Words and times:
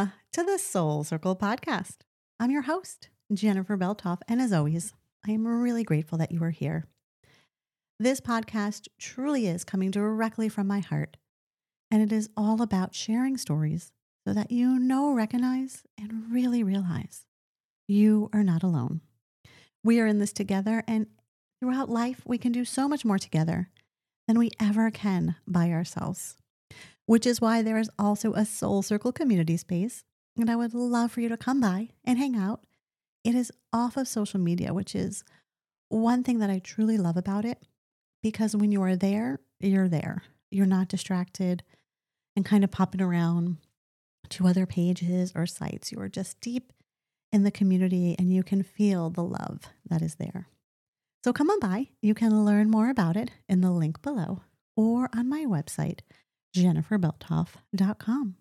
Welcome 0.00 0.14
to 0.32 0.44
the 0.44 0.58
Soul 0.58 1.04
Circle 1.04 1.36
podcast. 1.36 1.96
I'm 2.38 2.50
your 2.50 2.62
host, 2.62 3.10
Jennifer 3.34 3.76
Belthoff, 3.76 4.22
and 4.26 4.40
as 4.40 4.50
always, 4.50 4.94
I 5.28 5.32
am 5.32 5.46
really 5.46 5.84
grateful 5.84 6.16
that 6.16 6.32
you 6.32 6.42
are 6.42 6.50
here. 6.52 6.86
This 7.98 8.18
podcast 8.18 8.88
truly 8.98 9.46
is 9.46 9.62
coming 9.62 9.90
directly 9.90 10.48
from 10.48 10.66
my 10.66 10.78
heart, 10.78 11.18
and 11.90 12.00
it 12.00 12.12
is 12.12 12.30
all 12.34 12.62
about 12.62 12.94
sharing 12.94 13.36
stories 13.36 13.92
so 14.26 14.32
that 14.32 14.50
you 14.50 14.78
know, 14.78 15.12
recognize, 15.12 15.82
and 15.98 16.32
really 16.32 16.62
realize 16.62 17.26
you 17.86 18.30
are 18.32 18.42
not 18.42 18.62
alone. 18.62 19.02
We 19.84 20.00
are 20.00 20.06
in 20.06 20.18
this 20.18 20.32
together, 20.32 20.82
and 20.88 21.08
throughout 21.60 21.90
life, 21.90 22.22
we 22.24 22.38
can 22.38 22.52
do 22.52 22.64
so 22.64 22.88
much 22.88 23.04
more 23.04 23.18
together 23.18 23.68
than 24.26 24.38
we 24.38 24.48
ever 24.58 24.90
can 24.90 25.36
by 25.46 25.70
ourselves 25.70 26.39
which 27.10 27.26
is 27.26 27.40
why 27.40 27.60
there 27.60 27.76
is 27.76 27.90
also 27.98 28.34
a 28.34 28.44
Soul 28.44 28.82
Circle 28.82 29.10
community 29.10 29.56
space. 29.56 30.04
And 30.36 30.48
I 30.48 30.54
would 30.54 30.72
love 30.72 31.10
for 31.10 31.20
you 31.20 31.28
to 31.30 31.36
come 31.36 31.60
by 31.60 31.88
and 32.04 32.16
hang 32.16 32.36
out. 32.36 32.62
It 33.24 33.34
is 33.34 33.50
off 33.72 33.96
of 33.96 34.06
social 34.06 34.38
media, 34.38 34.72
which 34.72 34.94
is 34.94 35.24
one 35.88 36.22
thing 36.22 36.38
that 36.38 36.50
I 36.50 36.60
truly 36.60 36.96
love 36.96 37.16
about 37.16 37.44
it 37.44 37.64
because 38.22 38.54
when 38.54 38.70
you 38.70 38.80
are 38.82 38.94
there, 38.94 39.40
you're 39.58 39.88
there. 39.88 40.22
You're 40.52 40.66
not 40.66 40.86
distracted 40.86 41.64
and 42.36 42.44
kind 42.44 42.62
of 42.62 42.70
popping 42.70 43.02
around 43.02 43.56
to 44.28 44.46
other 44.46 44.64
pages 44.64 45.32
or 45.34 45.46
sites. 45.46 45.90
You 45.90 45.98
are 45.98 46.08
just 46.08 46.40
deep 46.40 46.72
in 47.32 47.42
the 47.42 47.50
community 47.50 48.14
and 48.20 48.32
you 48.32 48.44
can 48.44 48.62
feel 48.62 49.10
the 49.10 49.24
love 49.24 49.62
that 49.88 50.00
is 50.00 50.14
there. 50.14 50.46
So 51.24 51.32
come 51.32 51.50
on 51.50 51.58
by. 51.58 51.88
You 52.02 52.14
can 52.14 52.44
learn 52.44 52.70
more 52.70 52.88
about 52.88 53.16
it 53.16 53.32
in 53.48 53.62
the 53.62 53.72
link 53.72 54.00
below 54.00 54.42
or 54.76 55.10
on 55.12 55.28
my 55.28 55.44
website, 55.44 56.02
jenniferbelthoff.com. 56.54 58.36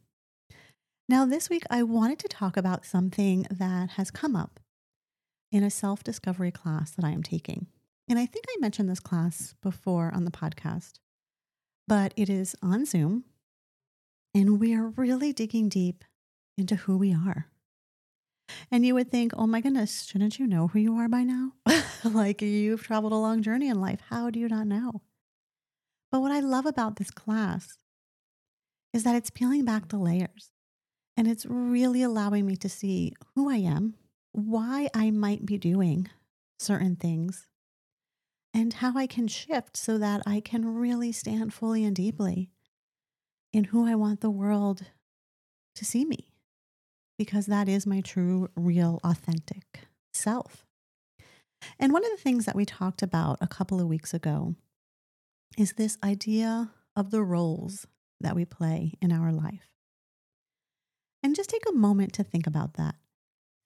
Now, 1.08 1.26
this 1.26 1.50
week 1.50 1.64
I 1.70 1.84
wanted 1.84 2.20
to 2.20 2.28
talk 2.28 2.56
about 2.56 2.86
something 2.86 3.48
that 3.50 3.92
has 3.92 4.12
come 4.12 4.36
up 4.36 4.60
in 5.52 5.64
a 5.64 5.72
self 5.72 6.04
discovery 6.04 6.52
class 6.52 6.92
that 6.92 7.06
I 7.06 7.12
am 7.12 7.24
taking. 7.24 7.68
And 8.08 8.18
I 8.18 8.26
think 8.26 8.46
I 8.48 8.58
mentioned 8.60 8.90
this 8.90 9.00
class 9.00 9.56
before 9.62 10.12
on 10.14 10.26
the 10.26 10.32
podcast, 10.32 11.00
but 11.88 12.14
it 12.16 12.30
is 12.30 12.56
on 12.62 12.86
Zoom. 12.86 13.24
And 14.34 14.60
we 14.60 14.76
are 14.76 14.90
really 14.90 15.34
digging 15.34 15.70
deep 15.70 16.04
into 16.58 16.76
who 16.76 16.98
we 16.98 17.14
are. 17.14 17.48
And 18.72 18.86
you 18.86 18.94
would 18.96 19.12
think, 19.12 19.32
oh 19.36 19.48
my 19.48 19.62
goodness, 19.62 20.04
shouldn't 20.04 20.40
you 20.40 20.48
know 20.48 20.68
who 20.68 20.80
you 20.80 20.96
are 20.96 21.08
by 21.08 21.24
now? 21.24 21.54
like 22.04 22.42
you've 22.42 22.84
traveled 22.84 23.14
a 23.14 23.18
long 23.18 23.42
journey 23.42 23.68
in 23.68 23.82
life. 23.82 24.02
How 24.10 24.30
do 24.30 24.40
you 24.40 24.48
not 24.48 24.68
know? 24.68 25.02
But 26.12 26.22
what 26.22 26.32
I 26.32 26.40
love 26.40 26.66
about 26.66 26.96
this 26.96 27.12
class 27.12 27.78
is 28.94 29.04
that 29.04 29.16
it's 29.16 29.30
peeling 29.30 29.66
back 29.66 29.88
the 29.90 29.98
layers 29.98 30.52
and 31.16 31.28
it's 31.28 31.46
really 31.46 32.02
allowing 32.02 32.46
me 32.46 32.56
to 32.56 32.70
see 32.70 33.14
who 33.36 33.50
I 33.50 33.58
am, 33.58 33.96
why 34.32 34.90
I 34.94 35.12
might 35.12 35.46
be 35.46 35.58
doing 35.58 36.08
certain 36.60 36.96
things, 36.96 37.48
and 38.54 38.74
how 38.74 38.94
I 38.96 39.06
can 39.06 39.28
shift 39.28 39.78
so 39.78 39.98
that 39.98 40.22
I 40.26 40.40
can 40.40 40.76
really 40.76 41.12
stand 41.12 41.54
fully 41.54 41.84
and 41.84 41.96
deeply 41.96 42.50
in 43.54 43.66
who 43.66 43.88
I 43.88 43.96
want 43.96 44.22
the 44.22 44.30
world 44.30 44.84
to 45.76 45.86
see 45.86 46.06
me, 46.06 46.32
because 47.18 47.46
that 47.46 47.68
is 47.68 47.86
my 47.86 48.02
true, 48.02 48.50
real, 48.56 49.00
authentic 49.04 49.82
self. 50.14 50.66
And 51.78 51.92
one 51.92 52.06
of 52.06 52.12
the 52.12 52.18
things 52.18 52.46
that 52.46 52.56
we 52.56 52.66
talked 52.66 53.02
about 53.02 53.38
a 53.42 53.48
couple 53.48 53.80
of 53.82 53.88
weeks 53.88 54.14
ago 54.14 54.56
is 55.58 55.74
this 55.74 55.98
idea 56.04 56.72
of 56.96 57.12
the 57.12 57.24
roles 57.24 57.86
that 58.22 58.36
we 58.36 58.46
play 58.46 58.94
in 59.02 59.12
our 59.12 59.32
life. 59.32 59.70
And 61.22 61.36
just 61.36 61.50
take 61.50 61.64
a 61.70 61.74
moment 61.74 62.14
to 62.14 62.24
think 62.24 62.48
about 62.48 62.76
that. 62.76 62.96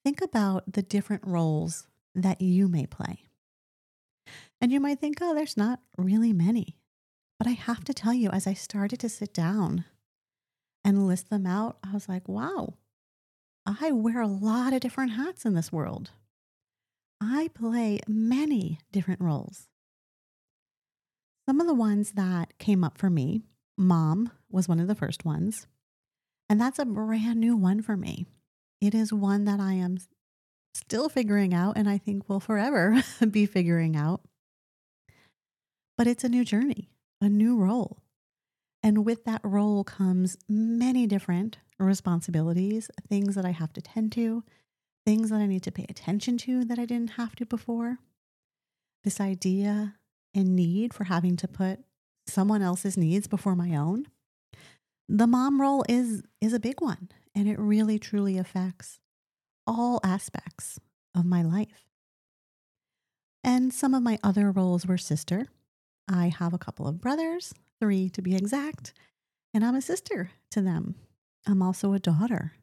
Think 0.03 0.21
about 0.21 0.71
the 0.71 0.81
different 0.81 1.23
roles 1.25 1.87
that 2.15 2.41
you 2.41 2.67
may 2.67 2.85
play. 2.85 3.23
And 4.59 4.71
you 4.71 4.79
might 4.79 4.99
think, 4.99 5.17
oh, 5.21 5.35
there's 5.35 5.57
not 5.57 5.79
really 5.97 6.33
many. 6.33 6.77
But 7.37 7.47
I 7.47 7.51
have 7.51 7.83
to 7.85 7.93
tell 7.93 8.13
you, 8.13 8.29
as 8.29 8.47
I 8.47 8.53
started 8.53 8.99
to 9.01 9.09
sit 9.09 9.33
down 9.33 9.85
and 10.83 11.07
list 11.07 11.29
them 11.29 11.45
out, 11.45 11.77
I 11.83 11.93
was 11.93 12.07
like, 12.07 12.27
wow, 12.27 12.75
I 13.65 13.91
wear 13.91 14.21
a 14.21 14.27
lot 14.27 14.73
of 14.73 14.81
different 14.81 15.11
hats 15.11 15.45
in 15.45 15.53
this 15.53 15.71
world. 15.71 16.11
I 17.21 17.49
play 17.53 17.99
many 18.07 18.79
different 18.91 19.21
roles. 19.21 19.67
Some 21.47 21.59
of 21.59 21.67
the 21.67 21.73
ones 21.73 22.13
that 22.13 22.57
came 22.57 22.83
up 22.83 22.97
for 22.97 23.09
me 23.09 23.41
mom 23.77 24.31
was 24.53 24.69
one 24.69 24.79
of 24.79 24.87
the 24.87 24.95
first 24.95 25.25
ones. 25.25 25.67
And 26.47 26.61
that's 26.61 26.79
a 26.79 26.85
brand 26.85 27.39
new 27.39 27.57
one 27.57 27.81
for 27.81 27.97
me. 27.97 28.25
It 28.79 28.93
is 28.93 29.11
one 29.11 29.45
that 29.45 29.59
I 29.59 29.73
am 29.73 29.97
still 30.73 31.09
figuring 31.09 31.53
out 31.53 31.77
and 31.77 31.89
I 31.89 31.97
think 31.97 32.29
will 32.29 32.39
forever 32.39 33.01
be 33.31 33.45
figuring 33.45 33.95
out. 33.95 34.21
But 35.97 36.07
it's 36.07 36.23
a 36.23 36.29
new 36.29 36.45
journey, 36.45 36.89
a 37.21 37.29
new 37.29 37.57
role. 37.57 37.99
And 38.81 39.05
with 39.05 39.23
that 39.25 39.41
role 39.43 39.83
comes 39.83 40.37
many 40.49 41.07
different 41.07 41.57
responsibilities, 41.79 42.89
things 43.07 43.35
that 43.35 43.45
I 43.45 43.51
have 43.51 43.73
to 43.73 43.81
tend 43.81 44.11
to, 44.13 44.43
things 45.05 45.29
that 45.29 45.37
I 45.37 45.47
need 45.47 45.63
to 45.63 45.71
pay 45.71 45.85
attention 45.89 46.37
to 46.39 46.65
that 46.65 46.79
I 46.79 46.85
didn't 46.85 47.11
have 47.11 47.35
to 47.37 47.45
before. 47.45 47.99
This 49.03 49.19
idea 49.19 49.95
and 50.33 50.55
need 50.55 50.93
for 50.93 51.05
having 51.05 51.37
to 51.37 51.47
put 51.47 51.79
someone 52.27 52.61
else's 52.61 52.97
needs 52.97 53.27
before 53.27 53.55
my 53.55 53.75
own 53.75 54.07
the 55.07 55.27
mom 55.27 55.61
role 55.61 55.83
is 55.89 56.23
is 56.41 56.53
a 56.53 56.59
big 56.59 56.81
one 56.81 57.09
and 57.35 57.47
it 57.47 57.59
really 57.59 57.99
truly 57.99 58.37
affects 58.37 58.99
all 59.65 59.99
aspects 60.03 60.79
of 61.15 61.25
my 61.25 61.41
life. 61.41 61.87
And 63.43 63.73
some 63.73 63.93
of 63.93 64.03
my 64.03 64.17
other 64.23 64.51
roles 64.51 64.85
were 64.85 64.97
sister. 64.97 65.47
I 66.07 66.27
have 66.27 66.53
a 66.53 66.57
couple 66.57 66.87
of 66.87 67.01
brothers, 67.01 67.53
3 67.79 68.09
to 68.09 68.21
be 68.21 68.35
exact, 68.35 68.93
and 69.53 69.65
I'm 69.65 69.75
a 69.75 69.81
sister 69.81 70.31
to 70.51 70.61
them. 70.61 70.95
I'm 71.45 71.61
also 71.61 71.93
a 71.93 71.99
daughter, 71.99 72.53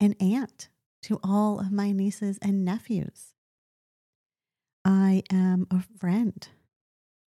an 0.00 0.14
aunt 0.20 0.68
to 1.02 1.18
all 1.22 1.60
of 1.60 1.72
my 1.72 1.92
nieces 1.92 2.38
and 2.40 2.64
nephews. 2.64 3.34
I 4.84 5.22
am 5.30 5.66
a 5.70 5.82
friend, 5.98 6.46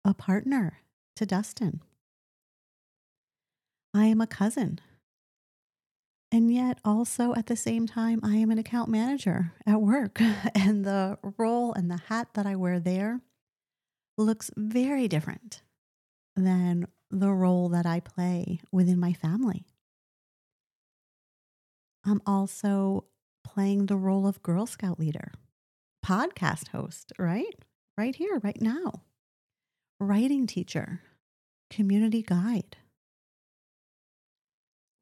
a 0.04 0.14
partner 0.14 0.78
to 1.16 1.26
Dustin. 1.26 1.82
I 3.94 4.06
am 4.06 4.20
a 4.20 4.26
cousin. 4.26 4.80
And 6.30 6.52
yet, 6.52 6.78
also 6.82 7.34
at 7.34 7.46
the 7.46 7.56
same 7.56 7.86
time, 7.86 8.20
I 8.22 8.36
am 8.36 8.50
an 8.50 8.58
account 8.58 8.88
manager 8.88 9.52
at 9.66 9.82
work. 9.82 10.20
And 10.54 10.84
the 10.84 11.18
role 11.36 11.74
and 11.74 11.90
the 11.90 12.00
hat 12.08 12.28
that 12.34 12.46
I 12.46 12.56
wear 12.56 12.80
there 12.80 13.20
looks 14.16 14.50
very 14.56 15.08
different 15.08 15.62
than 16.34 16.86
the 17.10 17.30
role 17.30 17.68
that 17.68 17.84
I 17.84 18.00
play 18.00 18.60
within 18.70 18.98
my 18.98 19.12
family. 19.12 19.66
I'm 22.04 22.22
also 22.26 23.04
playing 23.44 23.86
the 23.86 23.96
role 23.96 24.26
of 24.26 24.42
Girl 24.42 24.66
Scout 24.66 24.98
leader, 24.98 25.32
podcast 26.04 26.68
host, 26.68 27.12
right? 27.18 27.54
Right 27.98 28.16
here, 28.16 28.40
right 28.42 28.60
now, 28.60 29.02
writing 30.00 30.46
teacher, 30.46 31.02
community 31.70 32.22
guide 32.22 32.78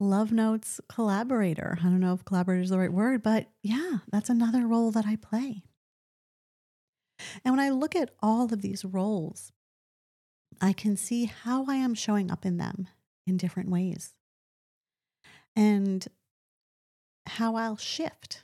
Love 0.03 0.33
Notes 0.33 0.81
collaborator. 0.89 1.79
I 1.81 1.85
don't 1.85 2.01
know 2.01 2.15
if 2.15 2.25
collaborator 2.25 2.63
is 2.63 2.71
the 2.71 2.79
right 2.79 2.93
word, 2.93 3.23
but 3.23 3.49
yeah, 3.63 3.99
that's 4.11 4.31
another 4.31 4.67
role 4.67 4.91
that 4.93 5.07
I 5.07 5.17
play. 5.17 5.63
And 7.45 7.55
when 7.55 7.61
I 7.61 7.69
look 7.69 7.95
at 7.95 8.11
all 8.21 8.45
of 8.45 8.63
these 8.63 8.83
roles, 8.83 9.53
I 10.59 10.73
can 10.73 10.97
see 10.97 11.27
how 11.27 11.67
I 11.69 11.77
am 11.77 11.95
showing 11.95 12.31
up 12.31 12.47
in 12.47 12.57
them 12.57 12.89
in 13.27 13.37
different 13.37 13.69
ways 13.69 14.15
and 15.55 16.09
how 17.27 17.57
I'll 17.57 17.77
shift 17.77 18.43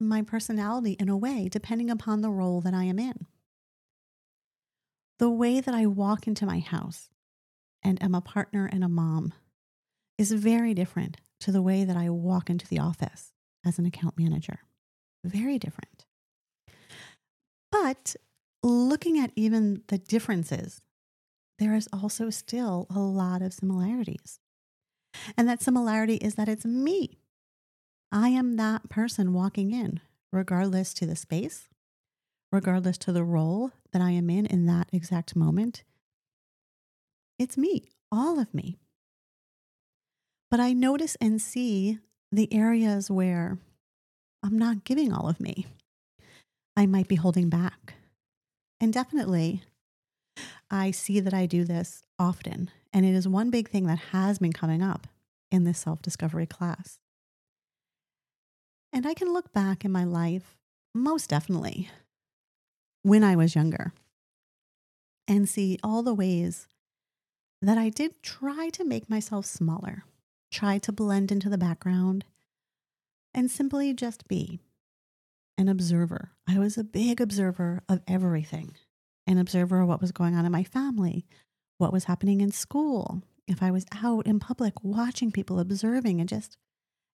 my 0.00 0.22
personality 0.22 0.92
in 0.92 1.10
a 1.10 1.16
way 1.16 1.48
depending 1.50 1.90
upon 1.90 2.22
the 2.22 2.30
role 2.30 2.62
that 2.62 2.72
I 2.72 2.84
am 2.84 2.98
in. 2.98 3.26
The 5.18 5.28
way 5.28 5.60
that 5.60 5.74
I 5.74 5.84
walk 5.84 6.26
into 6.26 6.46
my 6.46 6.60
house 6.60 7.10
and 7.82 8.02
am 8.02 8.14
a 8.14 8.20
partner 8.22 8.66
and 8.72 8.82
a 8.82 8.88
mom 8.88 9.34
is 10.18 10.32
very 10.32 10.74
different 10.74 11.18
to 11.40 11.52
the 11.52 11.62
way 11.62 11.84
that 11.84 11.96
I 11.96 12.10
walk 12.10 12.50
into 12.50 12.66
the 12.66 12.80
office 12.80 13.32
as 13.64 13.78
an 13.78 13.86
account 13.86 14.18
manager. 14.18 14.60
Very 15.24 15.58
different. 15.58 16.04
But 17.70 18.16
looking 18.62 19.18
at 19.18 19.32
even 19.36 19.82
the 19.86 19.98
differences, 19.98 20.80
there 21.58 21.74
is 21.74 21.88
also 21.92 22.30
still 22.30 22.86
a 22.90 22.98
lot 22.98 23.42
of 23.42 23.52
similarities. 23.52 24.40
And 25.36 25.48
that 25.48 25.62
similarity 25.62 26.16
is 26.16 26.34
that 26.34 26.48
it's 26.48 26.64
me. 26.64 27.18
I 28.10 28.30
am 28.30 28.56
that 28.56 28.88
person 28.88 29.32
walking 29.32 29.70
in, 29.70 30.00
regardless 30.32 30.94
to 30.94 31.06
the 31.06 31.16
space, 31.16 31.68
regardless 32.50 32.98
to 32.98 33.12
the 33.12 33.24
role 33.24 33.72
that 33.92 34.02
I 34.02 34.12
am 34.12 34.30
in 34.30 34.46
in 34.46 34.66
that 34.66 34.88
exact 34.92 35.36
moment. 35.36 35.84
It's 37.38 37.56
me, 37.56 37.90
all 38.10 38.38
of 38.38 38.52
me. 38.54 38.78
But 40.50 40.60
I 40.60 40.72
notice 40.72 41.16
and 41.20 41.40
see 41.40 41.98
the 42.32 42.52
areas 42.52 43.10
where 43.10 43.58
I'm 44.42 44.58
not 44.58 44.84
giving 44.84 45.12
all 45.12 45.28
of 45.28 45.40
me. 45.40 45.66
I 46.76 46.86
might 46.86 47.08
be 47.08 47.16
holding 47.16 47.48
back. 47.48 47.94
And 48.80 48.92
definitely, 48.92 49.62
I 50.70 50.90
see 50.90 51.20
that 51.20 51.34
I 51.34 51.46
do 51.46 51.64
this 51.64 52.02
often. 52.18 52.70
And 52.92 53.04
it 53.04 53.14
is 53.14 53.28
one 53.28 53.50
big 53.50 53.68
thing 53.68 53.86
that 53.86 53.98
has 54.12 54.38
been 54.38 54.52
coming 54.52 54.82
up 54.82 55.06
in 55.50 55.64
this 55.64 55.78
self 55.78 56.00
discovery 56.02 56.46
class. 56.46 56.98
And 58.92 59.06
I 59.06 59.14
can 59.14 59.32
look 59.32 59.52
back 59.52 59.84
in 59.84 59.92
my 59.92 60.04
life, 60.04 60.56
most 60.94 61.28
definitely, 61.28 61.90
when 63.02 63.22
I 63.22 63.36
was 63.36 63.54
younger, 63.54 63.92
and 65.26 65.48
see 65.48 65.78
all 65.82 66.02
the 66.02 66.14
ways 66.14 66.68
that 67.60 67.76
I 67.76 67.88
did 67.90 68.22
try 68.22 68.70
to 68.70 68.84
make 68.84 69.10
myself 69.10 69.44
smaller, 69.44 70.04
try 70.50 70.78
to 70.78 70.92
blend 70.92 71.30
into 71.30 71.48
the 71.48 71.58
background, 71.58 72.24
and 73.34 73.50
simply 73.50 73.92
just 73.92 74.26
be 74.28 74.60
an 75.56 75.68
observer. 75.68 76.32
I 76.46 76.58
was 76.58 76.78
a 76.78 76.84
big 76.84 77.20
observer 77.20 77.82
of 77.88 78.00
everything, 78.06 78.74
an 79.26 79.38
observer 79.38 79.80
of 79.80 79.88
what 79.88 80.00
was 80.00 80.12
going 80.12 80.34
on 80.34 80.46
in 80.46 80.52
my 80.52 80.64
family, 80.64 81.26
what 81.76 81.92
was 81.92 82.04
happening 82.04 82.40
in 82.40 82.52
school, 82.52 83.22
if 83.46 83.62
I 83.62 83.70
was 83.70 83.86
out 84.02 84.26
in 84.26 84.40
public 84.40 84.74
watching 84.82 85.32
people, 85.32 85.58
observing 85.58 86.20
and 86.20 86.28
just 86.28 86.56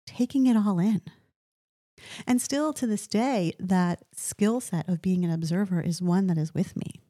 taking 0.05 0.47
it 0.47 0.57
all 0.57 0.79
in. 0.79 1.01
And 2.25 2.41
still 2.41 2.73
to 2.73 2.87
this 2.87 3.05
day, 3.05 3.53
that 3.59 4.03
skill 4.13 4.59
set 4.59 4.89
of 4.89 5.01
being 5.01 5.23
an 5.23 5.31
observer 5.31 5.81
is 5.81 6.01
one 6.01 6.27
that 6.27 6.37
is 6.37 6.53
with 6.53 6.75
me. 6.75 7.01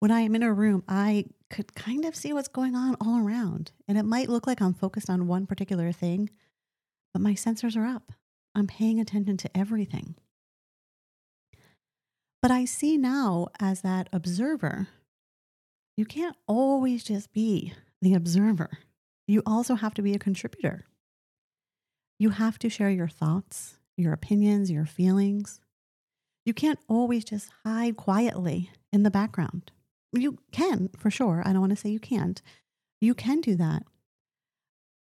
When 0.00 0.10
I 0.10 0.20
am 0.20 0.34
in 0.34 0.42
a 0.42 0.52
room, 0.52 0.82
I 0.88 1.26
could 1.50 1.74
kind 1.74 2.06
of 2.06 2.16
see 2.16 2.32
what's 2.32 2.48
going 2.48 2.74
on 2.74 2.96
all 3.00 3.18
around. 3.18 3.72
And 3.86 3.98
it 3.98 4.04
might 4.04 4.30
look 4.30 4.46
like 4.46 4.62
I'm 4.62 4.72
focused 4.72 5.10
on 5.10 5.26
one 5.26 5.46
particular 5.46 5.92
thing, 5.92 6.30
but 7.12 7.20
my 7.20 7.34
sensors 7.34 7.76
are 7.76 7.86
up. 7.86 8.12
I'm 8.54 8.66
paying 8.66 8.98
attention 8.98 9.36
to 9.36 9.56
everything. 9.56 10.14
But 12.40 12.50
I 12.50 12.64
see 12.64 12.96
now 12.96 13.48
as 13.60 13.82
that 13.82 14.08
observer, 14.12 14.88
you 15.98 16.06
can't 16.06 16.36
always 16.46 17.04
just 17.04 17.32
be 17.34 17.74
the 18.00 18.14
observer. 18.14 18.78
You 19.28 19.42
also 19.44 19.74
have 19.74 19.92
to 19.94 20.02
be 20.02 20.14
a 20.14 20.18
contributor. 20.18 20.86
You 22.18 22.30
have 22.30 22.58
to 22.60 22.70
share 22.70 22.90
your 22.90 23.08
thoughts, 23.08 23.76
your 23.98 24.14
opinions, 24.14 24.70
your 24.70 24.86
feelings. 24.86 25.60
You 26.46 26.54
can't 26.54 26.78
always 26.88 27.24
just 27.24 27.50
hide 27.64 27.98
quietly 27.98 28.70
in 28.90 29.02
the 29.02 29.10
background. 29.10 29.72
You 30.12 30.38
can, 30.52 30.90
for 30.96 31.10
sure. 31.10 31.42
I 31.44 31.52
don't 31.52 31.60
want 31.60 31.70
to 31.70 31.76
say 31.76 31.90
you 31.90 32.00
can't. 32.00 32.40
You 33.00 33.14
can 33.14 33.40
do 33.40 33.54
that. 33.56 33.84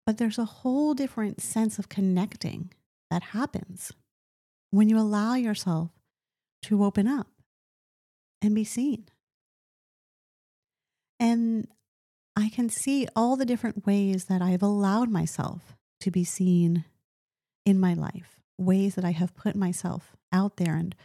But 0.05 0.17
there's 0.17 0.37
a 0.37 0.45
whole 0.45 0.93
different 0.93 1.41
sense 1.41 1.79
of 1.79 1.89
connecting 1.89 2.71
that 3.09 3.23
happens 3.23 3.91
when 4.71 4.89
you 4.89 4.97
allow 4.97 5.35
yourself 5.35 5.91
to 6.63 6.83
open 6.83 7.07
up 7.07 7.27
and 8.41 8.55
be 8.55 8.63
seen. 8.63 9.05
And 11.19 11.67
I 12.35 12.49
can 12.49 12.69
see 12.69 13.07
all 13.15 13.35
the 13.35 13.45
different 13.45 13.85
ways 13.85 14.25
that 14.25 14.41
I've 14.41 14.63
allowed 14.63 15.09
myself 15.09 15.75
to 16.01 16.11
be 16.11 16.23
seen 16.23 16.85
in 17.65 17.79
my 17.79 17.93
life, 17.93 18.41
ways 18.57 18.95
that 18.95 19.05
I 19.05 19.11
have 19.11 19.35
put 19.35 19.55
myself 19.55 20.15
out 20.31 20.57
there 20.57 20.75
and 20.75 20.95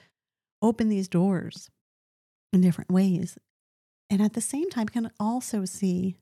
opened 0.63 0.91
these 0.91 1.09
doors 1.09 1.71
in 2.53 2.63
different 2.63 2.91
ways. 2.91 3.39
And 4.11 4.23
at 4.23 4.33
the 4.33 4.41
same 4.41 4.71
time, 4.71 4.89
can 4.89 5.11
also 5.21 5.65
see 5.65 6.17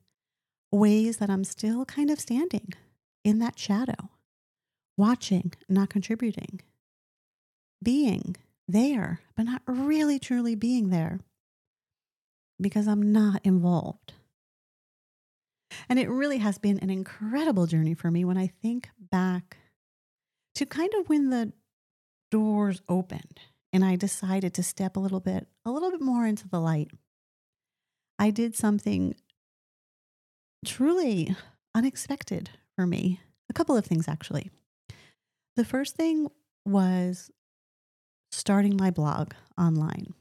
ways 0.71 1.17
that 1.17 1.29
I'm 1.29 1.43
still 1.43 1.85
kind 1.85 2.09
of 2.09 2.19
standing 2.19 2.73
in 3.23 3.39
that 3.39 3.57
shadow, 3.57 4.09
watching, 4.97 5.53
not 5.69 5.89
contributing, 5.89 6.61
being 7.81 8.35
there, 8.67 9.21
but 9.35 9.43
not 9.43 9.61
really 9.65 10.19
truly 10.19 10.55
being 10.55 10.89
there 10.89 11.21
because 12.59 12.87
I'm 12.87 13.11
not 13.11 13.41
involved. 13.43 14.13
And 15.89 15.99
it 15.99 16.09
really 16.09 16.39
has 16.39 16.57
been 16.57 16.79
an 16.79 16.89
incredible 16.89 17.67
journey 17.67 17.93
for 17.93 18.09
me 18.09 18.25
when 18.25 18.37
I 18.37 18.47
think 18.47 18.89
back 18.99 19.57
to 20.55 20.65
kind 20.65 20.93
of 20.95 21.07
when 21.07 21.29
the 21.29 21.53
doors 22.31 22.81
opened 22.89 23.39
and 23.71 23.85
I 23.85 23.95
decided 23.95 24.53
to 24.55 24.63
step 24.63 24.97
a 24.97 24.99
little 24.99 25.19
bit, 25.19 25.47
a 25.65 25.71
little 25.71 25.91
bit 25.91 26.01
more 26.01 26.25
into 26.25 26.47
the 26.47 26.59
light. 26.59 26.89
I 28.19 28.31
did 28.31 28.55
something 28.55 29.15
truly 30.65 31.35
unexpected 31.75 32.49
for 32.75 32.85
me. 32.85 33.19
A 33.49 33.53
couple 33.53 33.77
of 33.77 33.85
things, 33.85 34.07
actually. 34.07 34.49
The 35.55 35.65
first 35.65 35.95
thing 35.95 36.29
was 36.65 37.31
starting 38.31 38.75
my 38.77 38.91
blog 38.91 39.33
online. 39.57 40.13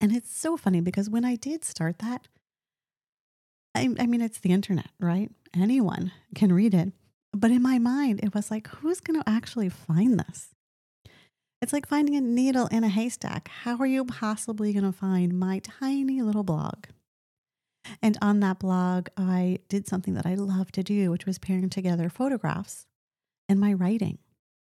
And 0.00 0.14
it's 0.14 0.34
so 0.34 0.56
funny 0.56 0.80
because 0.80 1.10
when 1.10 1.24
I 1.24 1.36
did 1.36 1.64
start 1.64 1.98
that, 1.98 2.28
I, 3.74 3.94
I 3.98 4.06
mean, 4.06 4.20
it's 4.20 4.38
the 4.38 4.52
internet, 4.52 4.88
right? 5.00 5.30
Anyone 5.54 6.12
can 6.34 6.52
read 6.52 6.74
it. 6.74 6.92
But 7.32 7.50
in 7.50 7.62
my 7.62 7.78
mind, 7.78 8.20
it 8.22 8.34
was 8.34 8.50
like, 8.50 8.68
who's 8.68 9.00
going 9.00 9.20
to 9.20 9.28
actually 9.28 9.68
find 9.68 10.18
this? 10.18 10.54
It's 11.62 11.72
like 11.72 11.86
finding 11.86 12.16
a 12.16 12.20
needle 12.20 12.66
in 12.66 12.84
a 12.84 12.88
haystack. 12.88 13.48
How 13.48 13.76
are 13.78 13.86
you 13.86 14.04
possibly 14.04 14.72
going 14.72 14.84
to 14.84 14.92
find 14.92 15.38
my 15.38 15.60
tiny 15.60 16.22
little 16.22 16.42
blog? 16.42 16.86
And 18.02 18.18
on 18.20 18.40
that 18.40 18.58
blog, 18.58 19.08
I 19.16 19.60
did 19.68 19.86
something 19.86 20.14
that 20.14 20.26
I 20.26 20.34
love 20.34 20.72
to 20.72 20.82
do, 20.82 21.10
which 21.10 21.24
was 21.24 21.38
pairing 21.38 21.70
together 21.70 22.08
photographs 22.08 22.86
and 23.48 23.60
my 23.60 23.72
writing. 23.72 24.18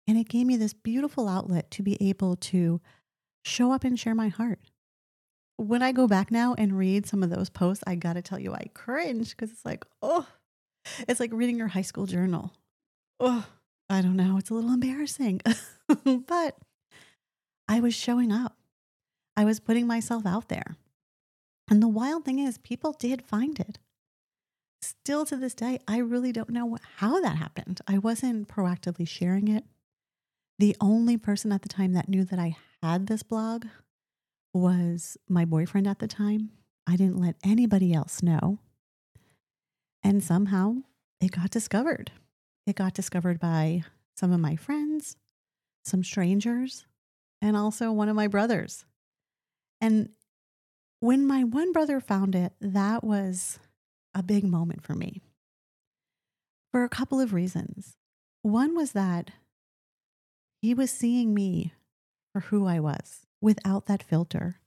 And 0.07 0.17
it 0.17 0.29
gave 0.29 0.45
me 0.45 0.57
this 0.57 0.73
beautiful 0.73 1.27
outlet 1.27 1.69
to 1.71 1.83
be 1.83 1.97
able 1.99 2.35
to 2.37 2.81
show 3.43 3.71
up 3.71 3.83
and 3.83 3.99
share 3.99 4.15
my 4.15 4.29
heart 4.29 4.59
when 5.59 5.83
I 5.83 5.91
go 5.91 6.07
back 6.07 6.31
now 6.31 6.55
and 6.57 6.77
read 6.77 7.05
some 7.05 7.21
of 7.21 7.29
those 7.29 7.49
posts, 7.49 7.83
I 7.85 7.95
got 7.95 8.13
to 8.13 8.21
tell 8.21 8.39
you, 8.39 8.53
I 8.53 8.67
cringe 8.73 9.31
because 9.31 9.51
it's 9.51 9.65
like, 9.65 9.85
oh, 10.01 10.25
it's 11.07 11.19
like 11.19 11.31
reading 11.33 11.57
your 11.57 11.67
high 11.67 11.81
school 11.81 12.05
journal. 12.05 12.53
Oh, 13.19 13.45
I 13.89 14.01
don't 14.01 14.15
know. 14.15 14.37
It's 14.37 14.49
a 14.49 14.53
little 14.53 14.71
embarrassing, 14.71 15.41
but 16.27 16.55
I 17.69 17.79
was 17.79 17.93
showing 17.93 18.31
up. 18.31 18.57
I 19.37 19.45
was 19.45 19.59
putting 19.59 19.85
myself 19.85 20.25
out 20.25 20.49
there. 20.49 20.75
And 21.69 21.83
the 21.83 21.87
wild 21.87 22.25
thing 22.25 22.39
is, 22.39 22.57
people 22.57 22.93
did 22.93 23.21
find 23.21 23.59
it. 23.59 23.77
Still 24.81 25.23
to 25.27 25.37
this 25.37 25.53
day, 25.53 25.77
I 25.87 25.99
really 25.99 26.31
don't 26.31 26.49
know 26.49 26.77
how 26.97 27.21
that 27.21 27.37
happened. 27.37 27.79
I 27.87 27.99
wasn't 27.99 28.47
proactively 28.47 29.07
sharing 29.07 29.47
it. 29.47 29.65
The 30.57 30.75
only 30.81 31.15
person 31.15 31.51
at 31.51 31.61
the 31.61 31.69
time 31.69 31.93
that 31.93 32.09
knew 32.09 32.25
that 32.25 32.39
I 32.39 32.57
had 32.81 33.05
this 33.05 33.21
blog 33.21 33.67
was 34.51 35.15
my 35.29 35.45
boyfriend 35.45 35.87
at 35.87 35.99
the 35.99 36.07
time. 36.07 36.49
I 36.87 36.95
didn't 36.95 37.21
let 37.21 37.35
anybody 37.43 37.93
else 37.93 38.23
know. 38.23 38.57
And 40.01 40.23
somehow 40.23 40.77
it 41.21 41.31
got 41.31 41.51
discovered. 41.51 42.11
It 42.65 42.75
got 42.75 42.95
discovered 42.95 43.39
by 43.39 43.83
some 44.17 44.31
of 44.31 44.39
my 44.39 44.55
friends, 44.55 45.17
some 45.85 46.03
strangers, 46.03 46.87
and 47.41 47.55
also 47.55 47.91
one 47.91 48.09
of 48.09 48.15
my 48.15 48.27
brothers. 48.27 48.85
And 49.81 50.09
when 50.99 51.25
my 51.25 51.43
one 51.43 51.71
brother 51.71 51.99
found 51.99 52.35
it, 52.35 52.53
that 52.59 53.03
was 53.03 53.59
a 54.13 54.23
big 54.23 54.43
moment 54.43 54.83
for 54.83 54.95
me 54.95 55.21
for 56.71 56.83
a 56.83 56.89
couple 56.89 57.19
of 57.19 57.33
reasons. 57.33 57.95
One 58.41 58.75
was 58.75 58.91
that 58.93 59.31
he 60.61 60.73
was 60.73 60.91
seeing 60.91 61.33
me 61.33 61.73
for 62.33 62.41
who 62.41 62.67
I 62.67 62.79
was 62.79 63.25
without 63.41 63.85
that 63.85 64.03
filter, 64.03 64.59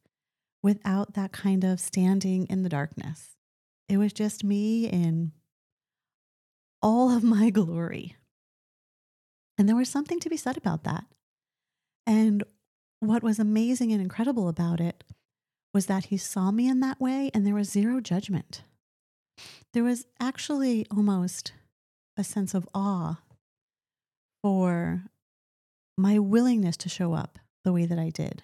without 0.62 1.14
that 1.14 1.32
kind 1.32 1.64
of 1.64 1.80
standing 1.80 2.46
in 2.46 2.62
the 2.62 2.68
darkness. 2.68 3.36
It 3.88 3.98
was 3.98 4.12
just 4.12 4.42
me 4.42 4.86
in 4.86 5.32
all 6.80 7.14
of 7.14 7.22
my 7.22 7.50
glory. 7.50 8.16
And 9.58 9.68
there 9.68 9.76
was 9.76 9.88
something 9.88 10.18
to 10.20 10.30
be 10.30 10.36
said 10.36 10.56
about 10.56 10.84
that. 10.84 11.04
And 12.06 12.42
what 13.02 13.24
was 13.24 13.40
amazing 13.40 13.90
and 13.90 14.00
incredible 14.00 14.48
about 14.48 14.80
it 14.80 15.02
was 15.74 15.86
that 15.86 16.06
he 16.06 16.16
saw 16.16 16.52
me 16.52 16.68
in 16.68 16.78
that 16.80 17.00
way 17.00 17.32
and 17.34 17.44
there 17.44 17.54
was 17.54 17.68
zero 17.68 18.00
judgment. 18.00 18.62
There 19.72 19.82
was 19.82 20.06
actually 20.20 20.86
almost 20.88 21.52
a 22.16 22.22
sense 22.22 22.54
of 22.54 22.68
awe 22.72 23.20
for 24.40 25.02
my 25.98 26.20
willingness 26.20 26.76
to 26.76 26.88
show 26.88 27.12
up 27.14 27.40
the 27.64 27.72
way 27.72 27.86
that 27.86 27.98
I 27.98 28.10
did. 28.10 28.42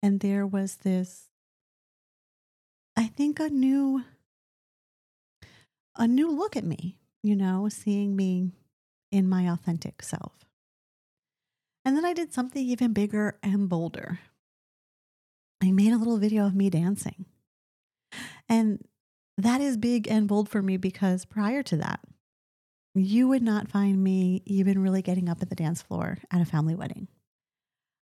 And 0.00 0.20
there 0.20 0.46
was 0.46 0.76
this, 0.76 1.28
I 2.96 3.06
think, 3.08 3.40
a 3.40 3.48
new, 3.48 4.04
a 5.96 6.06
new 6.06 6.30
look 6.30 6.56
at 6.56 6.64
me, 6.64 6.98
you 7.22 7.34
know, 7.34 7.68
seeing 7.68 8.14
me 8.14 8.52
in 9.10 9.28
my 9.28 9.50
authentic 9.50 10.02
self. 10.02 10.32
And 11.84 11.96
then 11.96 12.04
I 12.04 12.12
did 12.12 12.32
something 12.32 12.64
even 12.64 12.92
bigger 12.92 13.38
and 13.42 13.68
bolder. 13.68 14.20
I 15.62 15.70
made 15.72 15.92
a 15.92 15.96
little 15.96 16.18
video 16.18 16.46
of 16.46 16.54
me 16.54 16.70
dancing. 16.70 17.26
And 18.48 18.84
that 19.38 19.60
is 19.60 19.76
big 19.76 20.08
and 20.08 20.28
bold 20.28 20.48
for 20.48 20.62
me 20.62 20.76
because 20.76 21.24
prior 21.24 21.62
to 21.64 21.76
that, 21.78 22.00
you 22.94 23.28
would 23.28 23.42
not 23.42 23.70
find 23.70 24.02
me 24.02 24.42
even 24.44 24.82
really 24.82 25.02
getting 25.02 25.28
up 25.28 25.40
at 25.40 25.48
the 25.48 25.54
dance 25.54 25.80
floor 25.80 26.18
at 26.30 26.40
a 26.40 26.44
family 26.44 26.74
wedding. 26.74 27.08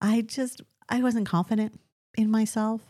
I 0.00 0.20
just, 0.20 0.60
I 0.88 1.00
wasn't 1.00 1.26
confident 1.26 1.80
in 2.16 2.30
myself. 2.30 2.82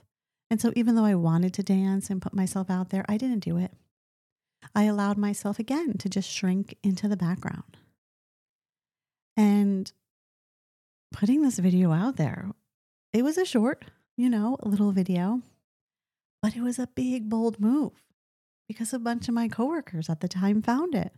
And 0.50 0.60
so 0.60 0.72
even 0.74 0.96
though 0.96 1.04
I 1.04 1.14
wanted 1.14 1.54
to 1.54 1.62
dance 1.62 2.10
and 2.10 2.20
put 2.20 2.34
myself 2.34 2.68
out 2.68 2.90
there, 2.90 3.04
I 3.08 3.16
didn't 3.16 3.40
do 3.40 3.56
it. 3.56 3.72
I 4.74 4.84
allowed 4.84 5.16
myself 5.16 5.58
again 5.58 5.96
to 5.98 6.08
just 6.08 6.28
shrink 6.28 6.76
into 6.82 7.06
the 7.06 7.16
background. 7.16 7.76
And 9.36 9.92
putting 11.14 11.42
this 11.42 11.60
video 11.60 11.92
out 11.92 12.16
there, 12.16 12.50
it 13.12 13.22
was 13.22 13.38
a 13.38 13.44
short, 13.44 13.84
you 14.16 14.28
know, 14.28 14.56
a 14.60 14.68
little 14.68 14.90
video, 14.90 15.40
but 16.42 16.56
it 16.56 16.60
was 16.60 16.78
a 16.78 16.88
big, 16.88 17.28
bold 17.28 17.60
move 17.60 17.92
because 18.66 18.92
a 18.92 18.98
bunch 18.98 19.28
of 19.28 19.34
my 19.34 19.46
coworkers 19.46 20.10
at 20.10 20.20
the 20.20 20.28
time 20.28 20.60
found 20.60 20.94
it. 20.94 21.12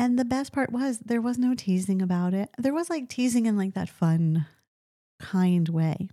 And 0.00 0.18
the 0.18 0.24
best 0.24 0.52
part 0.52 0.72
was 0.72 0.98
there 0.98 1.20
was 1.20 1.38
no 1.38 1.54
teasing 1.54 2.02
about 2.02 2.34
it. 2.34 2.50
There 2.58 2.74
was 2.74 2.90
like 2.90 3.08
teasing 3.08 3.46
in 3.46 3.56
like 3.56 3.74
that 3.74 3.88
fun, 3.88 4.46
kind 5.20 5.68
way. 5.68 6.08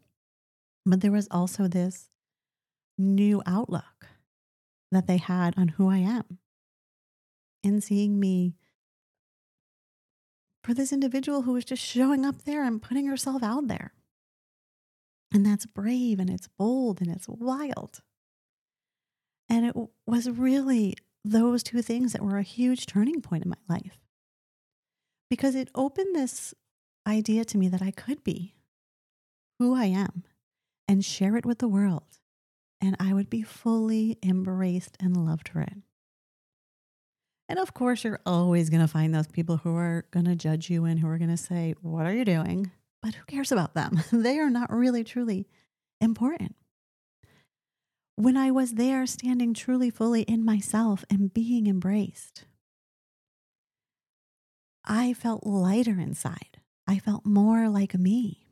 But 0.86 1.02
there 1.02 1.12
was 1.12 1.28
also 1.32 1.68
this 1.68 2.10
new 3.00 3.42
outlook 3.48 4.08
that 4.92 5.08
they 5.08 5.18
had 5.18 5.56
on 5.58 5.70
who 5.70 5.90
I 5.90 5.98
am. 5.98 6.38
In 7.64 7.82
seeing 7.82 8.20
me 8.20 8.54
for 10.66 10.74
this 10.74 10.92
individual 10.92 11.44
who 11.44 11.54
was 11.54 11.64
just 11.64 11.84
showing 11.84 12.26
up 12.26 12.42
there 12.42 12.64
and 12.64 12.82
putting 12.82 13.06
herself 13.06 13.44
out 13.44 13.68
there. 13.68 13.94
And 15.32 15.46
that's 15.46 15.68
brave 15.68 16.20
and 16.20 16.28
it's 16.28 16.48
bold 16.58 17.02
and 17.02 17.12
it's 17.12 17.28
wild. 17.30 18.02
And 19.48 19.68
it 19.68 19.76
was 20.08 20.28
really 20.28 20.96
those 21.24 21.62
two 21.62 21.84
things 21.84 22.14
that 22.14 22.24
were 22.24 22.40
a 22.40 22.44
huge 22.44 22.88
turning 22.88 23.22
point 23.22 23.44
in 23.44 23.50
my 23.52 23.76
life 23.76 24.00
because 25.30 25.54
it 25.54 25.70
opened 25.76 26.16
this 26.16 26.56
idea 27.08 27.46
to 27.46 27.60
me 27.60 27.68
that 27.68 27.84
I 27.84 27.92
could 27.92 28.24
be 28.24 28.56
who 29.60 29.76
I 29.76 29.86
am 29.86 30.24
and 30.88 31.06
share 31.06 31.38
it 31.38 31.46
with 31.46 31.60
the 31.60 31.68
world, 31.68 32.20
and 32.82 32.96
I 33.00 33.14
would 33.14 33.30
be 33.30 33.44
fully 33.44 34.18
embraced 34.24 34.98
and 35.00 35.16
loved 35.26 35.50
for 35.50 35.62
it. 35.62 35.78
And 37.48 37.60
of 37.60 37.74
course, 37.74 38.04
you're 38.04 38.22
always 38.26 38.70
going 38.70 38.82
to 38.82 38.88
find 38.88 39.14
those 39.14 39.28
people 39.28 39.58
who 39.58 39.76
are 39.76 40.06
going 40.12 40.26
to 40.26 40.36
judge 40.36 40.70
you 40.70 40.86
and 40.86 41.00
who 41.00 41.08
are 41.08 41.18
going 41.18 41.30
to 41.30 41.38
say, 41.38 41.76
What 41.82 42.06
are 42.06 42.14
you 42.14 42.26
doing? 42.26 42.72
But 43.02 43.16
who 43.16 43.26
cares 43.26 43.52
about 43.52 43.76
them? 43.76 44.02
they 44.12 44.40
are 44.40 44.50
not 44.50 44.72
really, 44.72 45.04
truly 45.04 45.48
important 46.02 46.56
when 48.16 48.38
I 48.38 48.52
was 48.52 48.74
there 48.74 49.06
standing 49.06 49.54
truly 49.54 49.90
fully 49.90 50.22
in 50.24 50.46
myself 50.46 51.04
and 51.10 51.34
being 51.34 51.68
embraced. 51.68 52.46
I 54.86 55.14
felt 55.14 55.46
lighter 55.46 56.00
inside. 56.00 56.60
I 56.88 57.00
felt 57.00 57.26
more 57.26 57.68
like 57.70 57.96
me. 57.96 58.48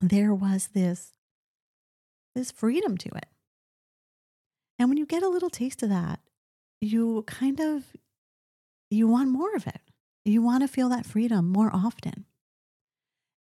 There 0.00 0.34
was 0.34 0.68
this, 0.68 1.12
this 2.34 2.50
freedom 2.50 2.96
to 2.98 3.08
it. 3.08 3.26
And 4.78 4.88
when 4.88 4.98
you 4.98 5.06
get 5.06 5.22
a 5.22 5.28
little 5.28 5.50
taste 5.50 5.82
of 5.82 5.88
that, 5.88 6.20
you 6.80 7.24
kind 7.26 7.60
of 7.60 7.84
you 8.90 9.06
want 9.06 9.30
more 9.30 9.54
of 9.54 9.66
it. 9.66 9.80
You 10.24 10.42
want 10.42 10.62
to 10.62 10.68
feel 10.68 10.88
that 10.88 11.06
freedom 11.06 11.48
more 11.48 11.70
often. 11.72 12.26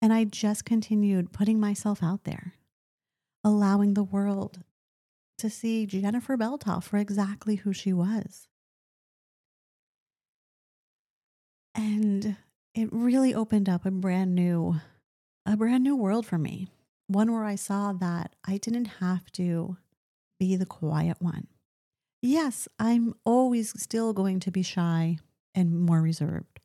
And 0.00 0.12
I 0.12 0.24
just 0.24 0.64
continued 0.64 1.32
putting 1.32 1.58
myself 1.58 2.02
out 2.02 2.24
there, 2.24 2.54
allowing 3.42 3.94
the 3.94 4.02
world 4.02 4.62
to 5.38 5.50
see 5.50 5.86
Jennifer 5.86 6.36
Belthoff 6.36 6.84
for 6.84 6.98
exactly 6.98 7.56
who 7.56 7.72
she 7.72 7.92
was. 7.92 8.48
And 11.74 12.36
it 12.74 12.88
really 12.92 13.34
opened 13.34 13.68
up 13.68 13.86
a 13.86 13.90
brand 13.90 14.34
new 14.34 14.80
a 15.46 15.56
brand 15.56 15.82
new 15.82 15.96
world 15.96 16.26
for 16.26 16.36
me. 16.36 16.68
One 17.06 17.32
where 17.32 17.44
I 17.44 17.54
saw 17.54 17.94
that 17.94 18.34
I 18.46 18.58
didn't 18.58 18.84
have 19.00 19.32
to 19.32 19.78
be 20.38 20.56
the 20.56 20.66
quiet 20.66 21.16
one. 21.20 21.46
Yes, 22.20 22.68
I'm 22.78 23.14
always 23.24 23.80
still 23.80 24.12
going 24.12 24.40
to 24.40 24.50
be 24.50 24.62
shy 24.62 25.18
and 25.54 25.80
more 25.80 26.02
reserved. 26.02 26.60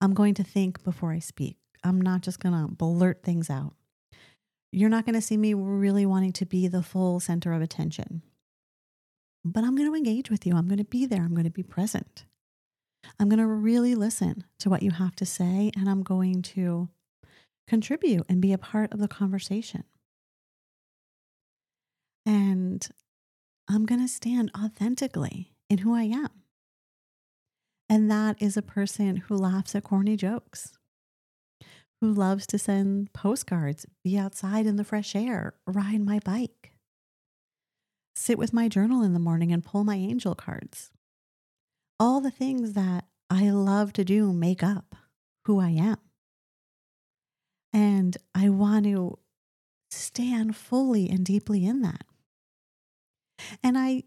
I'm 0.00 0.14
going 0.14 0.34
to 0.34 0.44
think 0.44 0.82
before 0.84 1.12
I 1.12 1.18
speak. 1.18 1.56
I'm 1.84 2.00
not 2.00 2.22
just 2.22 2.40
going 2.40 2.54
to 2.54 2.72
blurt 2.72 3.22
things 3.22 3.48
out 3.48 3.74
you're 4.72 4.90
not 4.90 5.04
going 5.04 5.14
to 5.14 5.20
see 5.20 5.36
me 5.36 5.52
really 5.54 6.06
wanting 6.06 6.32
to 6.32 6.46
be 6.46 6.66
the 6.66 6.82
full 6.82 7.20
center 7.20 7.52
of 7.52 7.60
attention. 7.60 8.22
But 9.44 9.64
I'm 9.64 9.76
going 9.76 9.88
to 9.88 9.94
engage 9.94 10.30
with 10.30 10.46
you. 10.46 10.56
I'm 10.56 10.66
going 10.66 10.78
to 10.78 10.84
be 10.84 11.04
there. 11.04 11.22
I'm 11.22 11.34
going 11.34 11.44
to 11.44 11.50
be 11.50 11.62
present. 11.62 12.24
I'm 13.20 13.28
going 13.28 13.38
to 13.38 13.46
really 13.46 13.94
listen 13.94 14.44
to 14.60 14.70
what 14.70 14.82
you 14.82 14.92
have 14.92 15.14
to 15.16 15.26
say, 15.26 15.70
and 15.76 15.90
I'm 15.90 16.02
going 16.02 16.42
to 16.42 16.88
contribute 17.68 18.24
and 18.28 18.40
be 18.40 18.52
a 18.52 18.58
part 18.58 18.92
of 18.92 18.98
the 18.98 19.08
conversation. 19.08 19.84
And 22.24 22.88
I'm 23.72 23.86
going 23.86 24.02
to 24.02 24.08
stand 24.08 24.50
authentically 24.56 25.52
in 25.70 25.78
who 25.78 25.94
I 25.94 26.02
am. 26.02 26.28
And 27.88 28.10
that 28.10 28.40
is 28.40 28.56
a 28.56 28.62
person 28.62 29.16
who 29.16 29.36
laughs 29.36 29.74
at 29.74 29.84
corny 29.84 30.16
jokes 30.16 30.76
who 32.02 32.12
loves 32.12 32.48
to 32.48 32.58
send 32.58 33.12
postcards, 33.12 33.86
be 34.02 34.18
outside 34.18 34.66
in 34.66 34.74
the 34.74 34.82
fresh 34.82 35.14
air, 35.14 35.54
ride 35.68 36.00
my 36.00 36.18
bike, 36.24 36.72
sit 38.16 38.36
with 38.36 38.52
my 38.52 38.68
journal 38.68 39.04
in 39.04 39.12
the 39.12 39.20
morning 39.20 39.52
and 39.52 39.64
pull 39.64 39.84
my 39.84 39.94
angel 39.94 40.34
cards. 40.34 40.90
All 42.00 42.20
the 42.20 42.32
things 42.32 42.72
that 42.72 43.04
I 43.30 43.50
love 43.50 43.92
to 43.92 44.04
do 44.04 44.32
make 44.32 44.64
up 44.64 44.96
who 45.44 45.60
I 45.60 45.68
am. 45.68 45.98
And 47.72 48.16
I 48.34 48.48
want 48.48 48.86
to 48.86 49.20
stand 49.92 50.56
fully 50.56 51.08
and 51.08 51.24
deeply 51.24 51.64
in 51.64 51.82
that. 51.82 52.02
And 53.62 53.78
I, 53.78 54.04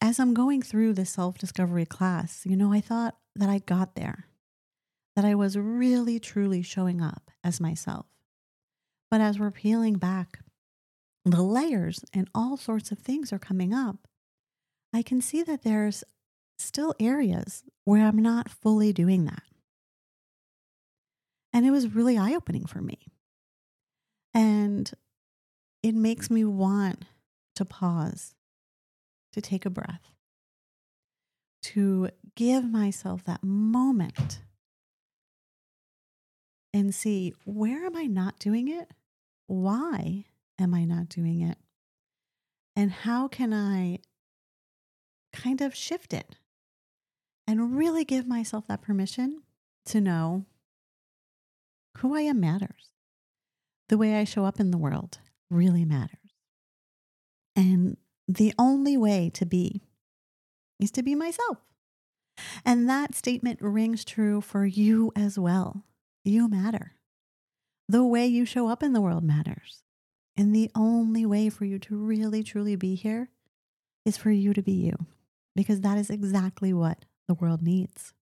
as 0.00 0.18
I'm 0.18 0.34
going 0.34 0.62
through 0.62 0.94
this 0.94 1.10
self 1.10 1.38
discovery 1.38 1.86
class, 1.86 2.42
you 2.44 2.56
know, 2.56 2.72
I 2.72 2.80
thought 2.80 3.16
that 3.36 3.48
I 3.48 3.58
got 3.58 3.94
there 3.94 4.26
that 5.16 5.24
I 5.24 5.34
was 5.34 5.58
really 5.58 6.18
truly 6.18 6.62
showing 6.62 7.00
up 7.00 7.30
as 7.44 7.60
myself. 7.60 8.06
But 9.10 9.20
as 9.20 9.38
we're 9.38 9.50
peeling 9.50 9.94
back 9.94 10.38
the 11.24 11.42
layers 11.42 12.04
and 12.12 12.28
all 12.34 12.56
sorts 12.56 12.90
of 12.90 12.98
things 12.98 13.32
are 13.32 13.38
coming 13.38 13.72
up, 13.72 14.08
I 14.92 15.02
can 15.02 15.20
see 15.20 15.42
that 15.42 15.62
there's 15.62 16.02
still 16.58 16.94
areas 16.98 17.62
where 17.84 18.06
I'm 18.06 18.20
not 18.20 18.48
fully 18.48 18.92
doing 18.92 19.24
that. 19.26 19.42
And 21.52 21.66
it 21.66 21.70
was 21.70 21.94
really 21.94 22.16
eye 22.16 22.34
opening 22.34 22.66
for 22.66 22.80
me. 22.80 23.12
And 24.34 24.90
it 25.82 25.94
makes 25.94 26.30
me 26.30 26.44
want 26.44 27.04
to 27.56 27.64
pause, 27.64 28.34
to 29.32 29.40
take 29.40 29.64
a 29.64 29.70
breath, 29.70 30.12
to 31.62 32.10
give 32.34 32.64
myself 32.64 33.24
that 33.24 33.42
moment 33.42 34.40
and 36.72 36.94
see 36.94 37.34
where 37.44 37.84
am 37.84 37.96
I 37.96 38.04
not 38.04 38.38
doing 38.38 38.68
it? 38.68 38.90
Why 39.46 40.24
am 40.58 40.74
I 40.74 40.84
not 40.84 41.08
doing 41.08 41.40
it? 41.40 41.58
And 42.74 42.90
how 42.90 43.28
can 43.28 43.52
I 43.52 43.98
kind 45.32 45.60
of 45.60 45.74
shift 45.74 46.12
it 46.12 46.36
and 47.46 47.76
really 47.76 48.04
give 48.04 48.26
myself 48.26 48.66
that 48.68 48.82
permission 48.82 49.42
to 49.86 50.00
know 50.00 50.44
who 51.98 52.14
I 52.14 52.22
am 52.22 52.40
matters. 52.40 52.90
The 53.88 53.98
way 53.98 54.16
I 54.16 54.24
show 54.24 54.44
up 54.44 54.60
in 54.60 54.70
the 54.70 54.78
world 54.78 55.18
really 55.50 55.84
matters. 55.84 56.18
And 57.54 57.96
the 58.28 58.54
only 58.58 58.96
way 58.96 59.30
to 59.34 59.44
be 59.44 59.82
is 60.80 60.90
to 60.92 61.02
be 61.02 61.14
myself. 61.14 61.58
And 62.64 62.88
that 62.88 63.14
statement 63.14 63.60
rings 63.60 64.04
true 64.04 64.40
for 64.40 64.64
you 64.64 65.12
as 65.14 65.38
well. 65.38 65.84
You 66.24 66.48
matter. 66.48 66.92
The 67.88 68.04
way 68.04 68.26
you 68.26 68.44
show 68.44 68.68
up 68.68 68.82
in 68.82 68.92
the 68.92 69.00
world 69.00 69.22
matters. 69.22 69.82
And 70.36 70.54
the 70.54 70.70
only 70.74 71.26
way 71.26 71.50
for 71.50 71.64
you 71.64 71.78
to 71.80 71.96
really, 71.96 72.42
truly 72.42 72.74
be 72.76 72.94
here 72.94 73.28
is 74.06 74.16
for 74.16 74.30
you 74.30 74.54
to 74.54 74.62
be 74.62 74.72
you, 74.72 74.96
because 75.54 75.82
that 75.82 75.98
is 75.98 76.08
exactly 76.08 76.72
what 76.72 77.04
the 77.28 77.34
world 77.34 77.62
needs. 77.62 78.14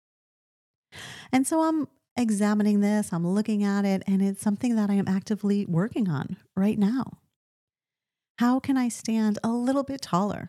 And 1.30 1.47
so 1.47 1.62
I'm 1.62 1.87
examining 2.16 2.80
this, 2.80 3.12
I'm 3.12 3.26
looking 3.26 3.62
at 3.62 3.85
it, 3.85 4.02
and 4.07 4.21
it's 4.21 4.42
something 4.42 4.75
that 4.75 4.90
I 4.90 4.95
am 4.95 5.07
actively 5.07 5.64
working 5.66 6.09
on 6.09 6.37
right 6.57 6.78
now. 6.78 7.19
How 8.41 8.59
can 8.59 8.77
I 8.77 8.89
stand 8.89 9.39
a 9.45 9.51
little 9.51 9.83
bit 9.83 10.03
taller, 10.03 10.49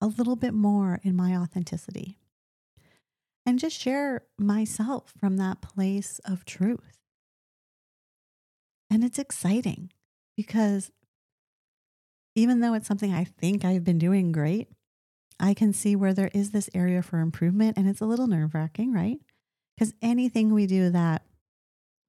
a 0.00 0.06
little 0.06 0.36
bit 0.36 0.54
more 0.54 0.98
in 1.02 1.14
my 1.14 1.36
authenticity? 1.36 2.18
and 3.48 3.58
just 3.58 3.80
share 3.80 4.24
myself 4.38 5.14
from 5.18 5.38
that 5.38 5.62
place 5.62 6.20
of 6.26 6.44
truth. 6.44 6.98
And 8.90 9.02
it's 9.02 9.18
exciting 9.18 9.90
because 10.36 10.90
even 12.34 12.60
though 12.60 12.74
it's 12.74 12.86
something 12.86 13.10
I 13.10 13.24
think 13.24 13.64
I've 13.64 13.84
been 13.84 13.96
doing 13.98 14.32
great, 14.32 14.68
I 15.40 15.54
can 15.54 15.72
see 15.72 15.96
where 15.96 16.12
there 16.12 16.30
is 16.34 16.50
this 16.50 16.68
area 16.74 17.00
for 17.00 17.20
improvement, 17.20 17.78
and 17.78 17.88
it's 17.88 18.02
a 18.02 18.06
little 18.06 18.26
nerve 18.26 18.52
wracking, 18.52 18.92
right? 18.92 19.18
Because 19.74 19.94
anything 20.02 20.52
we 20.52 20.66
do 20.66 20.90
that 20.90 21.22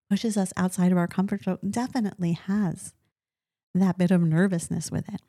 pushes 0.10 0.36
us 0.36 0.52
outside 0.58 0.92
of 0.92 0.98
our 0.98 1.08
comfort 1.08 1.44
zone 1.44 1.60
definitely 1.70 2.34
has 2.34 2.94
that 3.74 3.98
bit 3.98 4.12
of 4.12 4.22
nervousness 4.22 4.92
with 4.92 5.08
it. 5.10 5.22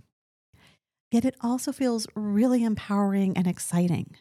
Yet 1.11 1.25
it 1.25 1.37
also 1.41 1.73
feels 1.73 2.07
really 2.15 2.63
empowering 2.63 3.37
and 3.37 3.47
exciting 3.47 4.17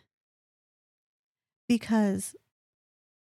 because 1.67 2.35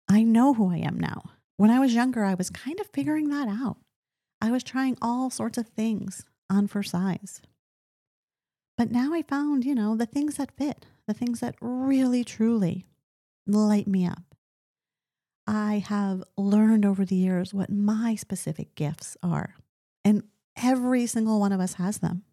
I 0.10 0.24
know 0.24 0.53
who 0.53 0.72
I 0.72 0.77
am 0.77 1.00
now. 1.00 1.24
When 1.58 1.69
I 1.69 1.79
was 1.79 1.93
younger, 1.93 2.24
I 2.24 2.36
was 2.36 2.50
kind 2.50 2.79
of 2.79 2.88
figuring 2.88 3.29
that 3.29 3.50
out. 3.50 3.77
I 4.41 4.50
was 4.50 4.63
trying 4.63 4.98
all 5.01 5.29
sorts 5.29 5.58
of 5.58 5.67
things 5.67 6.25
on 6.50 6.67
for 6.67 6.81
size. 6.81 7.41
But 8.77 8.91
now 8.91 9.13
I 9.13 9.24
found, 9.24 9.65
you 9.65 9.75
know, 9.75 9.98
the 9.98 10.05
things 10.05 10.36
that 10.38 10.55
fit, 10.55 10.86
the 11.05 11.13
things 11.13 11.41
that 11.41 11.55
really, 11.60 12.24
truly 12.24 12.86
light 13.46 13.88
me 13.88 14.08
up. 14.08 14.24
I 15.46 15.84
have 15.86 16.24
learned 16.38 16.86
over 16.86 17.03
the 17.03 17.15
years 17.15 17.53
what 17.53 17.69
my 17.69 18.15
specific 18.15 18.75
gifts 18.75 19.17
are. 19.22 19.55
And 20.05 20.24
every 20.61 21.05
single 21.05 21.39
one 21.39 21.51
of 21.51 21.59
us 21.59 21.73
has 21.73 21.99
them. 21.99 22.23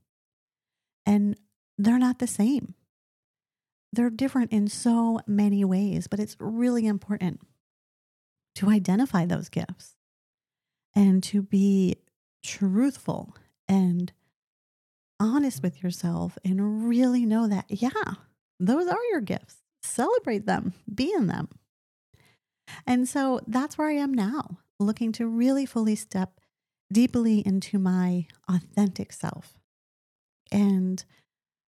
And 1.05 1.39
they're 1.79 1.99
not 1.99 2.19
the 2.19 2.27
same. 2.27 2.75
They're 3.93 4.11
different 4.11 4.53
in 4.53 4.69
so 4.69 5.21
many 5.27 5.65
ways, 5.65 6.07
but 6.07 6.21
it's 6.21 6.37
really 6.39 6.87
important 6.87 7.41
to 8.57 8.69
identify 8.69 9.25
those 9.25 9.49
gifts 9.49 9.97
and 10.95 11.23
to 11.23 11.43
be 11.43 11.97
truthful 12.43 13.37
and 13.69 14.13
honest 15.21 15.63
with 15.63 15.83
yourself 15.83 16.37
and 16.45 16.89
really 16.89 17.25
know 17.25 17.47
that, 17.47 17.67
yeah, 17.69 17.91
those 18.59 18.89
are 18.89 19.05
your 19.11 19.21
gifts. 19.21 19.57
Celebrate 19.83 20.47
them, 20.47 20.75
be 20.93 21.13
in 21.13 21.27
them. 21.27 21.49
And 22.87 23.09
so 23.09 23.41
that's 23.47 23.79
where 23.79 23.89
I 23.89 23.95
am 23.95 24.13
now, 24.13 24.59
looking 24.81 25.13
to 25.13 25.27
really 25.27 25.67
fully 25.67 25.95
step 25.95 26.41
deeply 26.93 27.43
into 27.45 27.79
my 27.79 28.27
authentic 28.49 29.13
self. 29.13 29.59
And 30.53 31.05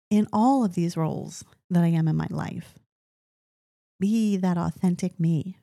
in 0.10 0.28
all 0.32 0.64
of 0.64 0.76
these 0.76 0.96
roles 0.96 1.44
that 1.70 1.84
I 1.84 1.88
am 1.88 2.08
in 2.08 2.16
my 2.16 2.28
life, 2.30 2.76
be 4.00 4.38
that 4.38 4.58
authentic 4.58 5.20
me. 5.20 5.58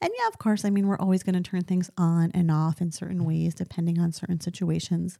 And 0.00 0.10
yeah, 0.18 0.26
of 0.28 0.38
course, 0.38 0.64
I 0.64 0.70
mean, 0.70 0.88
we're 0.88 0.98
always 0.98 1.22
going 1.22 1.40
to 1.40 1.48
turn 1.48 1.62
things 1.62 1.90
on 1.96 2.30
and 2.34 2.50
off 2.50 2.80
in 2.80 2.90
certain 2.90 3.24
ways, 3.24 3.54
depending 3.54 4.00
on 4.00 4.12
certain 4.12 4.40
situations. 4.40 5.18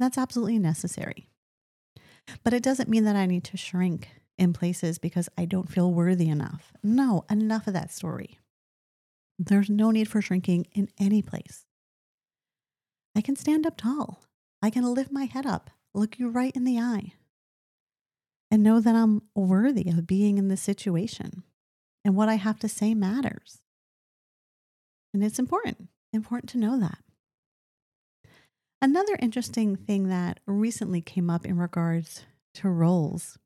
That's 0.00 0.18
absolutely 0.18 0.58
necessary. 0.58 1.28
But 2.42 2.54
it 2.54 2.62
doesn't 2.62 2.88
mean 2.88 3.04
that 3.04 3.16
I 3.16 3.26
need 3.26 3.44
to 3.44 3.56
shrink 3.56 4.08
in 4.38 4.52
places 4.52 4.98
because 4.98 5.28
I 5.36 5.44
don't 5.44 5.70
feel 5.70 5.92
worthy 5.92 6.28
enough. 6.28 6.72
No, 6.82 7.24
enough 7.30 7.66
of 7.66 7.74
that 7.74 7.92
story. 7.92 8.38
There's 9.38 9.70
no 9.70 9.90
need 9.90 10.08
for 10.08 10.22
shrinking 10.22 10.66
in 10.72 10.88
any 10.98 11.22
place. 11.22 11.66
I 13.14 13.20
can 13.20 13.36
stand 13.36 13.66
up 13.66 13.76
tall. 13.76 14.22
I 14.62 14.70
can 14.70 14.84
lift 14.84 15.10
my 15.10 15.24
head 15.24 15.44
up, 15.44 15.70
look 15.92 16.18
you 16.18 16.28
right 16.28 16.54
in 16.54 16.64
the 16.64 16.78
eye, 16.78 17.14
and 18.50 18.62
know 18.62 18.80
that 18.80 18.94
I'm 18.94 19.22
worthy 19.34 19.88
of 19.90 20.06
being 20.06 20.38
in 20.38 20.48
this 20.48 20.62
situation. 20.62 21.42
And 22.04 22.16
what 22.16 22.28
I 22.28 22.34
have 22.34 22.58
to 22.60 22.68
say 22.68 22.94
matters. 22.94 23.60
And 25.14 25.22
it's 25.22 25.38
important, 25.38 25.88
important 26.12 26.50
to 26.50 26.58
know 26.58 26.78
that. 26.80 26.98
Another 28.80 29.16
interesting 29.20 29.76
thing 29.76 30.08
that 30.08 30.40
recently 30.46 31.00
came 31.00 31.30
up 31.30 31.46
in 31.46 31.56
regards 31.58 32.24
to 32.54 32.68
roles, 32.68 33.38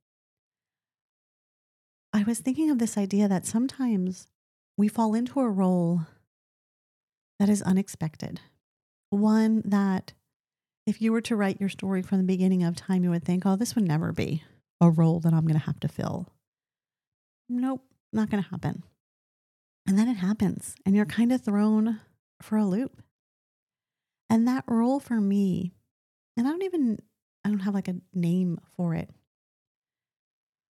I 2.12 2.22
was 2.22 2.38
thinking 2.38 2.70
of 2.70 2.78
this 2.78 2.96
idea 2.96 3.28
that 3.28 3.44
sometimes 3.44 4.26
we 4.78 4.88
fall 4.88 5.14
into 5.14 5.40
a 5.40 5.50
role 5.50 6.06
that 7.38 7.50
is 7.50 7.60
unexpected. 7.60 8.40
One 9.16 9.62
that, 9.64 10.12
if 10.86 11.00
you 11.00 11.10
were 11.10 11.22
to 11.22 11.36
write 11.36 11.58
your 11.58 11.70
story 11.70 12.02
from 12.02 12.18
the 12.18 12.24
beginning 12.24 12.62
of 12.62 12.76
time, 12.76 13.02
you 13.02 13.08
would 13.10 13.24
think, 13.24 13.46
oh, 13.46 13.56
this 13.56 13.74
would 13.74 13.88
never 13.88 14.12
be 14.12 14.42
a 14.78 14.90
role 14.90 15.20
that 15.20 15.32
I'm 15.32 15.46
going 15.46 15.58
to 15.58 15.66
have 15.66 15.80
to 15.80 15.88
fill. 15.88 16.28
Nope, 17.48 17.82
not 18.12 18.28
going 18.28 18.42
to 18.42 18.50
happen. 18.50 18.82
And 19.88 19.98
then 19.98 20.06
it 20.08 20.18
happens, 20.18 20.74
and 20.84 20.94
you're 20.94 21.06
kind 21.06 21.32
of 21.32 21.40
thrown 21.40 22.00
for 22.42 22.58
a 22.58 22.66
loop. 22.66 23.00
And 24.28 24.46
that 24.46 24.64
role 24.68 25.00
for 25.00 25.18
me, 25.18 25.72
and 26.36 26.46
I 26.46 26.50
don't 26.50 26.64
even, 26.64 26.98
I 27.42 27.48
don't 27.48 27.60
have 27.60 27.74
like 27.74 27.88
a 27.88 27.96
name 28.12 28.60
for 28.76 28.94
it. 28.94 29.08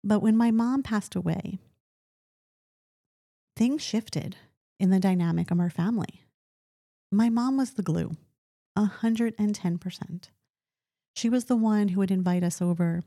But 0.05 0.21
when 0.21 0.37
my 0.37 0.53
mom 0.53 0.85
passed 0.85 1.17
away, 1.17 1.59
things 3.57 3.83
shifted 3.83 4.37
in 4.79 4.91
the 4.91 5.01
dynamic 5.01 5.51
of 5.51 5.59
our 5.59 5.71
family. 5.71 6.23
My 7.11 7.31
mom 7.31 7.57
was 7.57 7.73
the 7.73 7.83
glue, 7.83 8.17
110%. 8.79 10.29
She 11.15 11.29
was 11.29 11.47
the 11.47 11.57
one 11.57 11.89
who 11.89 12.01
would 12.01 12.11
invite 12.11 12.45
us 12.45 12.63
over 12.63 13.03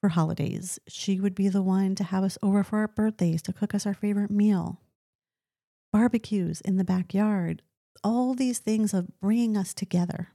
for 0.00 0.10
holidays. 0.10 0.78
She 0.86 1.20
would 1.20 1.34
be 1.34 1.48
the 1.48 1.62
one 1.62 1.94
to 1.94 2.04
have 2.04 2.22
us 2.22 2.36
over 2.42 2.62
for 2.62 2.78
our 2.80 2.88
birthdays 2.88 3.42
to 3.42 3.52
cook 3.52 3.74
us 3.74 3.86
our 3.86 3.94
favorite 3.94 4.30
meal. 4.30 4.80
Barbecues 5.92 6.60
in 6.60 6.76
the 6.76 6.84
backyard, 6.84 7.62
all 8.04 8.34
these 8.34 8.58
things 8.58 8.92
of 8.92 9.18
bringing 9.20 9.56
us 9.56 9.72
together. 9.72 10.28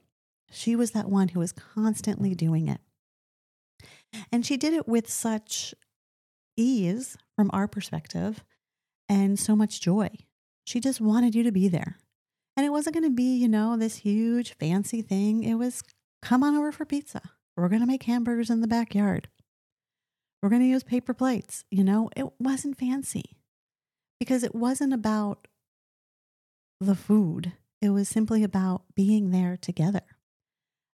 She 0.49 0.75
was 0.75 0.91
that 0.91 1.09
one 1.09 1.29
who 1.29 1.39
was 1.39 1.51
constantly 1.51 2.33
doing 2.33 2.67
it. 2.67 2.81
And 4.31 4.45
she 4.45 4.57
did 4.57 4.73
it 4.73 4.87
with 4.87 5.09
such 5.09 5.73
ease 6.57 7.15
from 7.35 7.49
our 7.53 7.67
perspective 7.67 8.43
and 9.07 9.39
so 9.39 9.55
much 9.55 9.81
joy. 9.81 10.09
She 10.65 10.79
just 10.79 10.99
wanted 10.99 11.35
you 11.35 11.43
to 11.43 11.51
be 11.51 11.67
there. 11.67 11.97
And 12.55 12.65
it 12.65 12.69
wasn't 12.69 12.95
going 12.95 13.09
to 13.09 13.15
be, 13.15 13.35
you 13.35 13.47
know, 13.47 13.77
this 13.77 13.97
huge 13.97 14.55
fancy 14.57 15.01
thing. 15.01 15.43
It 15.43 15.55
was 15.55 15.83
come 16.21 16.43
on 16.43 16.55
over 16.55 16.71
for 16.71 16.85
pizza. 16.85 17.21
We're 17.55 17.69
going 17.69 17.81
to 17.81 17.87
make 17.87 18.03
hamburgers 18.03 18.49
in 18.49 18.61
the 18.61 18.67
backyard. 18.67 19.27
We're 20.41 20.49
going 20.49 20.61
to 20.61 20.67
use 20.67 20.83
paper 20.83 21.13
plates. 21.13 21.63
You 21.69 21.83
know, 21.83 22.09
it 22.15 22.27
wasn't 22.39 22.77
fancy 22.77 23.37
because 24.19 24.43
it 24.43 24.55
wasn't 24.55 24.93
about 24.93 25.47
the 26.79 26.95
food. 26.95 27.53
It 27.81 27.89
was 27.89 28.09
simply 28.09 28.43
about 28.43 28.83
being 28.95 29.31
there 29.31 29.57
together. 29.57 30.01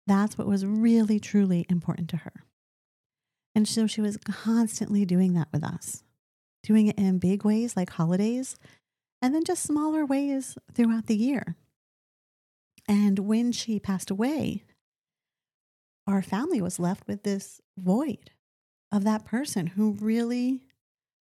That's 0.06 0.38
what 0.38 0.46
was 0.46 0.64
really, 0.64 1.18
truly 1.18 1.66
important 1.68 2.08
to 2.10 2.18
her. 2.18 2.44
And 3.54 3.66
so 3.66 3.86
she 3.86 4.00
was 4.00 4.18
constantly 4.18 5.04
doing 5.04 5.34
that 5.34 5.48
with 5.52 5.64
us 5.64 6.04
doing 6.66 6.88
it 6.88 6.98
in 6.98 7.18
big 7.18 7.44
ways 7.44 7.76
like 7.76 7.90
holidays, 7.90 8.56
and 9.20 9.34
then 9.34 9.44
just 9.44 9.62
smaller 9.62 10.04
ways 10.04 10.56
throughout 10.72 11.06
the 11.06 11.16
year. 11.16 11.56
And 12.88 13.20
when 13.20 13.52
she 13.52 13.80
passed 13.80 14.10
away, 14.10 14.64
our 16.06 16.22
family 16.22 16.60
was 16.60 16.78
left 16.78 17.08
with 17.08 17.22
this 17.24 17.60
void 17.76 18.30
of 18.92 19.04
that 19.04 19.24
person 19.24 19.68
who 19.68 19.92
really 19.92 20.62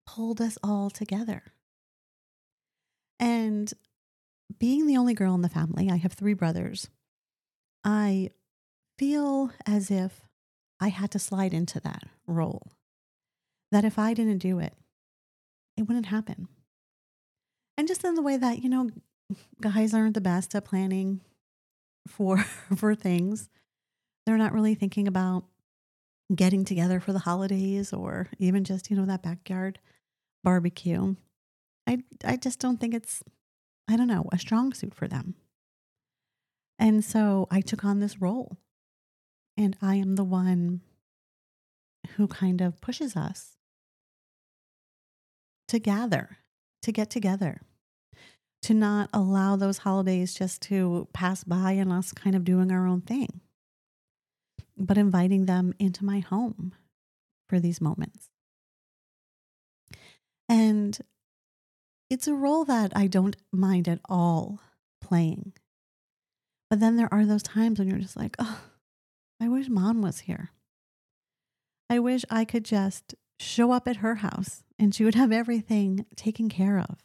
pulled 0.07 0.41
us 0.41 0.59
all 0.63 0.91
together. 0.91 1.43
And 3.19 3.73
being 4.59 4.87
the 4.87 4.97
only 4.97 5.15
girl 5.15 5.35
in 5.35 5.43
the 5.43 5.49
family, 5.49 5.91
I 5.91 5.97
have 5.97 6.13
three 6.13 6.35
brothers. 6.35 6.89
I 7.85 8.31
feel 8.99 9.51
as 9.67 9.91
if 9.91 10.21
I 10.81 10.89
had 10.89 11.11
to 11.13 11.19
slide 11.19 11.55
into 11.55 11.81
that 11.81 12.05
role. 12.27 12.73
That 13.71 13.85
if 13.85 13.99
I 13.99 14.15
didn't 14.15 14.39
do 14.39 14.59
it, 14.59 14.75
it 15.77 15.83
wouldn't 15.83 16.07
happen. 16.07 16.49
And 17.79 17.89
just 17.89 18.05
in 18.05 18.15
the 18.15 18.23
way 18.23 18.37
that, 18.37 18.63
you 18.63 18.69
know, 18.69 18.91
guys 19.61 19.95
aren't 19.95 20.15
the 20.15 20.21
best 20.21 20.55
at 20.55 20.67
planning 20.67 21.21
for 22.07 22.39
for 22.77 22.95
things. 22.95 23.49
They're 24.27 24.37
not 24.37 24.53
really 24.53 24.75
thinking 24.75 25.09
about 25.09 25.45
getting 26.35 26.65
together 26.67 27.01
for 27.01 27.15
the 27.15 27.21
holidays 27.21 27.93
or 27.95 28.29
even 28.39 28.65
just, 28.65 28.91
you 28.91 28.97
know, 28.97 29.07
that 29.07 29.23
backyard 29.23 29.79
barbecue. 30.45 31.15
I 31.87 32.03
I 32.25 32.37
just 32.37 32.59
don't 32.59 32.79
think 32.79 32.93
it's 32.93 33.23
I 33.89 33.97
don't 33.97 34.09
know, 34.09 34.29
a 34.33 34.39
strong 34.39 34.75
suit 34.75 34.93
for 34.93 35.09
them. 35.09 35.35
And 36.79 37.05
so 37.05 37.49
I 37.51 37.61
took 37.61 37.85
on 37.85 38.01
this 38.01 38.21
role. 38.21 38.59
And 39.57 39.77
I 39.83 39.97
am 39.97 40.15
the 40.15 40.25
one 40.25 40.83
who 42.17 42.29
kind 42.29 42.61
of 42.61 42.81
pushes 42.81 43.17
us 43.17 43.57
to 45.67 45.81
gather, 45.81 46.39
to 46.83 46.93
get 46.93 47.11
together, 47.11 47.61
to 48.63 48.75
not 48.75 49.09
allow 49.13 49.57
those 49.57 49.79
holidays 49.79 50.35
just 50.35 50.63
to 50.63 51.09
pass 51.13 51.45
by 51.45 51.73
and 51.73 51.93
us 51.93 52.13
kind 52.13 52.35
of 52.35 52.45
doing 52.45 52.73
our 52.73 52.87
own 52.87 53.01
thing, 53.01 53.41
but 54.77 54.99
inviting 54.99 55.47
them 55.47 55.75
into 55.79 56.05
my 56.05 56.19
home 56.19 56.75
for 57.49 57.61
these 57.61 57.81
moments. 57.81 58.31
And 60.49 60.99
it's 62.11 62.27
a 62.27 62.35
role 62.35 62.65
that 62.65 62.93
I 62.97 63.07
don't 63.07 63.37
mind 63.53 63.87
at 63.87 64.01
all 64.09 64.61
playing. 65.01 65.53
But 66.71 66.81
then 66.81 66.97
there 66.97 67.13
are 67.13 67.25
those 67.25 67.43
times 67.43 67.79
when 67.79 67.89
you're 67.89 67.99
just 67.99 68.17
like, 68.17 68.37
oh, 68.39 68.61
I 69.41 69.49
wish 69.49 69.69
mom 69.69 70.03
was 70.03 70.21
here. 70.21 70.51
I 71.89 71.99
wish 71.99 72.25
I 72.29 72.45
could 72.45 72.65
just 72.65 73.15
show 73.39 73.71
up 73.73 73.87
at 73.87 73.97
her 73.97 74.17
house 74.17 74.65
and 74.79 74.95
she 74.95 75.05
would 75.05 75.15
have 75.15 75.33
everything 75.33 76.05
taken 76.17 76.49
care 76.49 76.79
of 76.79 76.99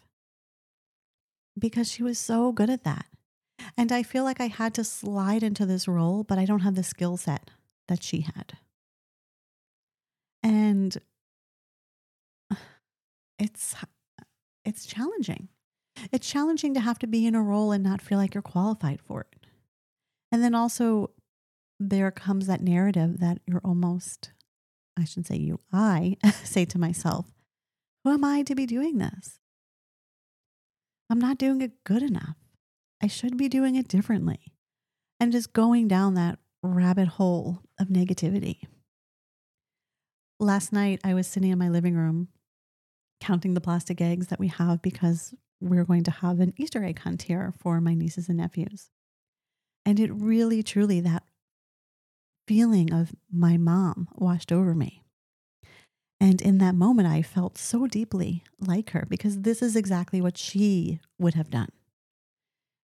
because 1.57 1.91
she 1.91 2.03
was 2.03 2.17
so 2.17 2.51
good 2.51 2.69
at 2.69 2.83
that. 2.83 3.05
And 3.77 3.91
I 3.91 4.03
feel 4.03 4.23
like 4.23 4.41
I 4.41 4.47
had 4.47 4.73
to 4.75 4.83
slide 4.83 5.43
into 5.43 5.65
this 5.65 5.87
role, 5.87 6.23
but 6.23 6.37
I 6.37 6.45
don't 6.45 6.61
have 6.61 6.75
the 6.75 6.83
skill 6.83 7.17
set 7.17 7.49
that 7.87 8.03
she 8.03 8.21
had. 8.21 8.57
And 10.41 10.97
it's 13.39 13.75
it's 14.65 14.85
challenging. 14.85 15.49
It's 16.11 16.27
challenging 16.27 16.73
to 16.73 16.79
have 16.79 16.99
to 16.99 17.07
be 17.07 17.25
in 17.25 17.35
a 17.35 17.41
role 17.41 17.71
and 17.71 17.83
not 17.83 18.01
feel 18.01 18.17
like 18.17 18.33
you're 18.33 18.41
qualified 18.41 18.99
for 19.01 19.21
it. 19.31 19.45
And 20.31 20.43
then 20.43 20.55
also 20.55 21.11
there 21.79 22.11
comes 22.11 22.47
that 22.47 22.61
narrative 22.61 23.19
that 23.19 23.39
you're 23.45 23.61
almost 23.63 24.31
I 24.97 25.05
should 25.05 25.25
say 25.25 25.37
you, 25.37 25.59
I 25.71 26.17
say 26.43 26.65
to 26.65 26.77
myself, 26.77 27.33
who 28.03 28.11
am 28.11 28.23
I 28.23 28.43
to 28.43 28.55
be 28.55 28.65
doing 28.65 28.97
this? 28.97 29.39
I'm 31.13 31.19
not 31.19 31.37
doing 31.37 31.61
it 31.61 31.83
good 31.83 32.01
enough. 32.01 32.37
I 32.99 33.05
should 33.05 33.37
be 33.37 33.47
doing 33.47 33.75
it 33.75 33.87
differently. 33.87 34.51
And 35.19 35.31
just 35.31 35.53
going 35.53 35.87
down 35.87 36.15
that 36.15 36.39
rabbit 36.63 37.07
hole 37.07 37.59
of 37.79 37.89
negativity. 37.89 38.61
Last 40.39 40.73
night, 40.73 41.01
I 41.03 41.13
was 41.13 41.27
sitting 41.27 41.51
in 41.51 41.59
my 41.59 41.69
living 41.69 41.93
room 41.93 42.29
counting 43.21 43.53
the 43.53 43.61
plastic 43.61 44.01
eggs 44.01 44.29
that 44.29 44.39
we 44.39 44.47
have 44.47 44.81
because 44.81 45.35
we're 45.61 45.83
going 45.83 46.03
to 46.05 46.09
have 46.09 46.39
an 46.39 46.55
Easter 46.57 46.83
egg 46.83 46.97
hunt 46.97 47.21
here 47.21 47.53
for 47.59 47.79
my 47.79 47.93
nieces 47.93 48.27
and 48.27 48.39
nephews. 48.39 48.89
And 49.85 49.99
it 49.99 50.11
really, 50.11 50.63
truly, 50.63 50.99
that 51.01 51.25
feeling 52.47 52.91
of 52.91 53.13
my 53.31 53.55
mom 53.57 54.07
washed 54.15 54.51
over 54.51 54.73
me. 54.73 55.02
And 56.23 56.41
in 56.41 56.59
that 56.59 56.73
moment, 56.73 57.09
I 57.09 57.21
felt 57.21 57.57
so 57.57 57.85
deeply 57.85 58.45
like 58.57 58.91
her 58.91 59.05
because 59.09 59.41
this 59.41 59.61
is 59.61 59.75
exactly 59.75 60.21
what 60.21 60.37
she 60.37 61.01
would 61.19 61.33
have 61.33 61.49
done. 61.49 61.67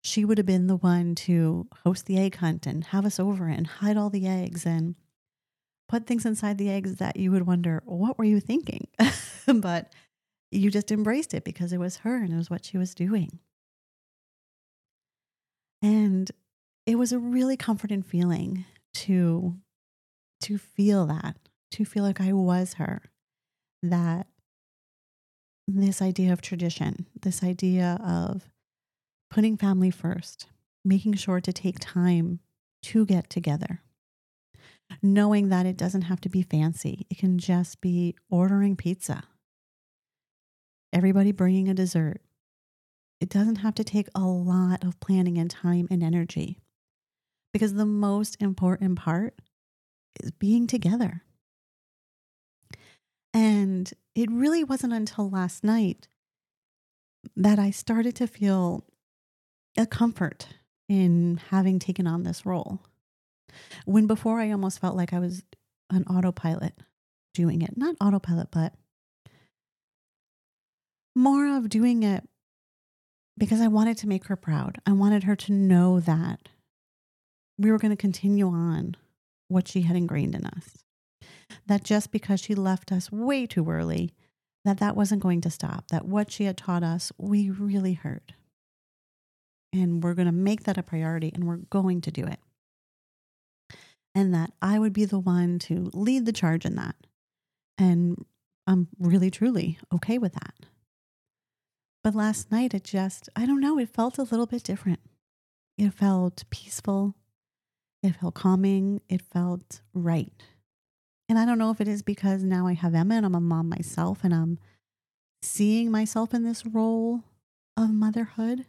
She 0.03 0.25
would 0.25 0.39
have 0.39 0.47
been 0.47 0.65
the 0.65 0.75
one 0.75 1.13
to 1.13 1.67
host 1.83 2.07
the 2.07 2.17
egg 2.17 2.37
hunt 2.37 2.65
and 2.65 2.85
have 2.85 3.05
us 3.05 3.19
over 3.19 3.45
and 3.45 3.67
hide 3.67 3.95
all 3.95 4.09
the 4.09 4.25
eggs 4.25 4.65
and 4.65 4.95
put 5.87 6.07
things 6.07 6.25
inside 6.25 6.57
the 6.57 6.71
eggs 6.71 6.95
that 6.95 7.17
you 7.17 7.29
would 7.29 7.45
wonder, 7.45 7.83
what 7.85 8.17
were 8.17 8.23
you 8.23 8.39
thinking? 8.39 8.87
but 9.45 9.93
you 10.49 10.71
just 10.71 10.91
embraced 10.91 11.35
it 11.35 11.43
because 11.43 11.71
it 11.71 11.79
was 11.79 11.97
her 11.97 12.15
and 12.15 12.33
it 12.33 12.37
was 12.37 12.49
what 12.49 12.65
she 12.65 12.79
was 12.79 12.95
doing. 12.95 13.37
And 15.83 16.31
it 16.87 16.95
was 16.95 17.11
a 17.11 17.19
really 17.19 17.55
comforting 17.55 18.01
feeling 18.01 18.65
to 18.95 19.57
to 20.41 20.57
feel 20.57 21.05
that, 21.05 21.37
to 21.73 21.85
feel 21.85 22.03
like 22.03 22.19
I 22.19 22.33
was 22.33 22.75
her, 22.75 23.03
that 23.83 24.27
this 25.67 26.01
idea 26.01 26.31
of 26.31 26.41
tradition, 26.41 27.07
this 27.21 27.43
idea 27.43 27.99
of 28.03 28.49
putting 29.29 29.57
family 29.57 29.91
first, 29.91 30.47
making 30.85 31.13
sure 31.13 31.41
to 31.41 31.51
take 31.51 31.77
time 31.79 32.39
to 32.83 33.05
get 33.05 33.29
together, 33.29 33.81
knowing 35.01 35.49
that 35.49 35.65
it 35.65 35.77
doesn't 35.77 36.03
have 36.03 36.21
to 36.21 36.29
be 36.29 36.41
fancy. 36.41 37.05
It 37.09 37.17
can 37.17 37.37
just 37.37 37.81
be 37.81 38.15
ordering 38.29 38.75
pizza, 38.75 39.23
everybody 40.93 41.31
bringing 41.31 41.67
a 41.67 41.73
dessert. 41.73 42.21
It 43.19 43.29
doesn't 43.29 43.57
have 43.57 43.75
to 43.75 43.83
take 43.83 44.07
a 44.13 44.21
lot 44.21 44.83
of 44.83 44.99
planning 44.99 45.37
and 45.37 45.49
time 45.49 45.87
and 45.89 46.03
energy 46.03 46.59
because 47.51 47.73
the 47.73 47.85
most 47.85 48.37
important 48.39 48.97
part 48.99 49.33
is 50.23 50.31
being 50.31 50.67
together. 50.67 51.23
And 53.37 53.93
it 54.15 54.31
really 54.31 54.63
wasn't 54.63 54.93
until 54.93 55.29
last 55.29 55.63
night 55.63 56.07
that 57.35 57.59
I 57.59 57.69
started 57.69 58.15
to 58.15 58.25
feel 58.25 58.83
a 59.77 59.85
comfort 59.85 60.47
in 60.89 61.39
having 61.51 61.77
taken 61.77 62.07
on 62.07 62.23
this 62.23 62.47
role. 62.47 62.79
When 63.85 64.07
before 64.07 64.39
I 64.39 64.49
almost 64.49 64.79
felt 64.79 64.95
like 64.95 65.13
I 65.13 65.19
was 65.19 65.43
an 65.91 66.03
autopilot 66.05 66.73
doing 67.35 67.61
it. 67.61 67.77
Not 67.77 67.95
autopilot, 68.01 68.47
but 68.49 68.73
more 71.15 71.55
of 71.55 71.69
doing 71.69 72.01
it 72.01 72.27
because 73.37 73.61
I 73.61 73.67
wanted 73.67 73.99
to 73.99 74.07
make 74.07 74.25
her 74.25 74.35
proud. 74.35 74.79
I 74.87 74.93
wanted 74.93 75.25
her 75.25 75.35
to 75.35 75.51
know 75.51 75.99
that 75.99 76.49
we 77.59 77.71
were 77.71 77.77
going 77.77 77.91
to 77.91 77.95
continue 77.95 78.47
on 78.47 78.95
what 79.47 79.67
she 79.67 79.81
had 79.81 79.95
ingrained 79.95 80.33
in 80.33 80.47
us. 80.47 80.86
That 81.67 81.83
just 81.83 82.11
because 82.11 82.39
she 82.39 82.55
left 82.55 82.91
us 82.91 83.11
way 83.11 83.45
too 83.45 83.69
early, 83.69 84.13
that 84.65 84.79
that 84.79 84.95
wasn't 84.95 85.23
going 85.23 85.41
to 85.41 85.49
stop. 85.49 85.87
That 85.89 86.05
what 86.05 86.31
she 86.31 86.43
had 86.43 86.57
taught 86.57 86.83
us, 86.83 87.11
we 87.17 87.49
really 87.49 87.93
heard. 87.93 88.33
And 89.73 90.03
we're 90.03 90.13
going 90.13 90.27
to 90.27 90.31
make 90.31 90.63
that 90.63 90.77
a 90.77 90.83
priority 90.83 91.31
and 91.33 91.45
we're 91.45 91.57
going 91.57 92.01
to 92.01 92.11
do 92.11 92.25
it. 92.25 92.39
And 94.15 94.33
that 94.33 94.51
I 94.61 94.79
would 94.79 94.93
be 94.93 95.05
the 95.05 95.19
one 95.19 95.59
to 95.59 95.89
lead 95.93 96.25
the 96.25 96.33
charge 96.33 96.65
in 96.65 96.75
that. 96.75 96.95
And 97.77 98.25
I'm 98.65 98.87
really, 98.99 99.29
truly 99.29 99.77
okay 99.93 100.17
with 100.17 100.33
that. 100.33 100.53
But 102.03 102.15
last 102.15 102.51
night, 102.51 102.73
it 102.73 102.83
just, 102.83 103.29
I 103.35 103.45
don't 103.45 103.59
know, 103.59 103.77
it 103.77 103.89
felt 103.89 104.17
a 104.17 104.23
little 104.23 104.45
bit 104.45 104.63
different. 104.63 104.99
It 105.77 105.93
felt 105.93 106.43
peaceful. 106.49 107.15
It 108.01 108.15
felt 108.15 108.33
calming. 108.33 109.01
It 109.09 109.21
felt 109.21 109.81
right. 109.93 110.33
And 111.29 111.37
I 111.37 111.45
don't 111.45 111.57
know 111.57 111.71
if 111.71 111.81
it 111.81 111.87
is 111.87 112.01
because 112.01 112.43
now 112.43 112.67
I 112.67 112.73
have 112.73 112.95
Emma 112.95 113.15
and 113.15 113.25
I'm 113.25 113.35
a 113.35 113.41
mom 113.41 113.69
myself 113.69 114.23
and 114.23 114.33
I'm 114.33 114.59
seeing 115.41 115.91
myself 115.91 116.33
in 116.33 116.43
this 116.43 116.65
role 116.65 117.23
of 117.75 117.91
motherhood 117.93 118.65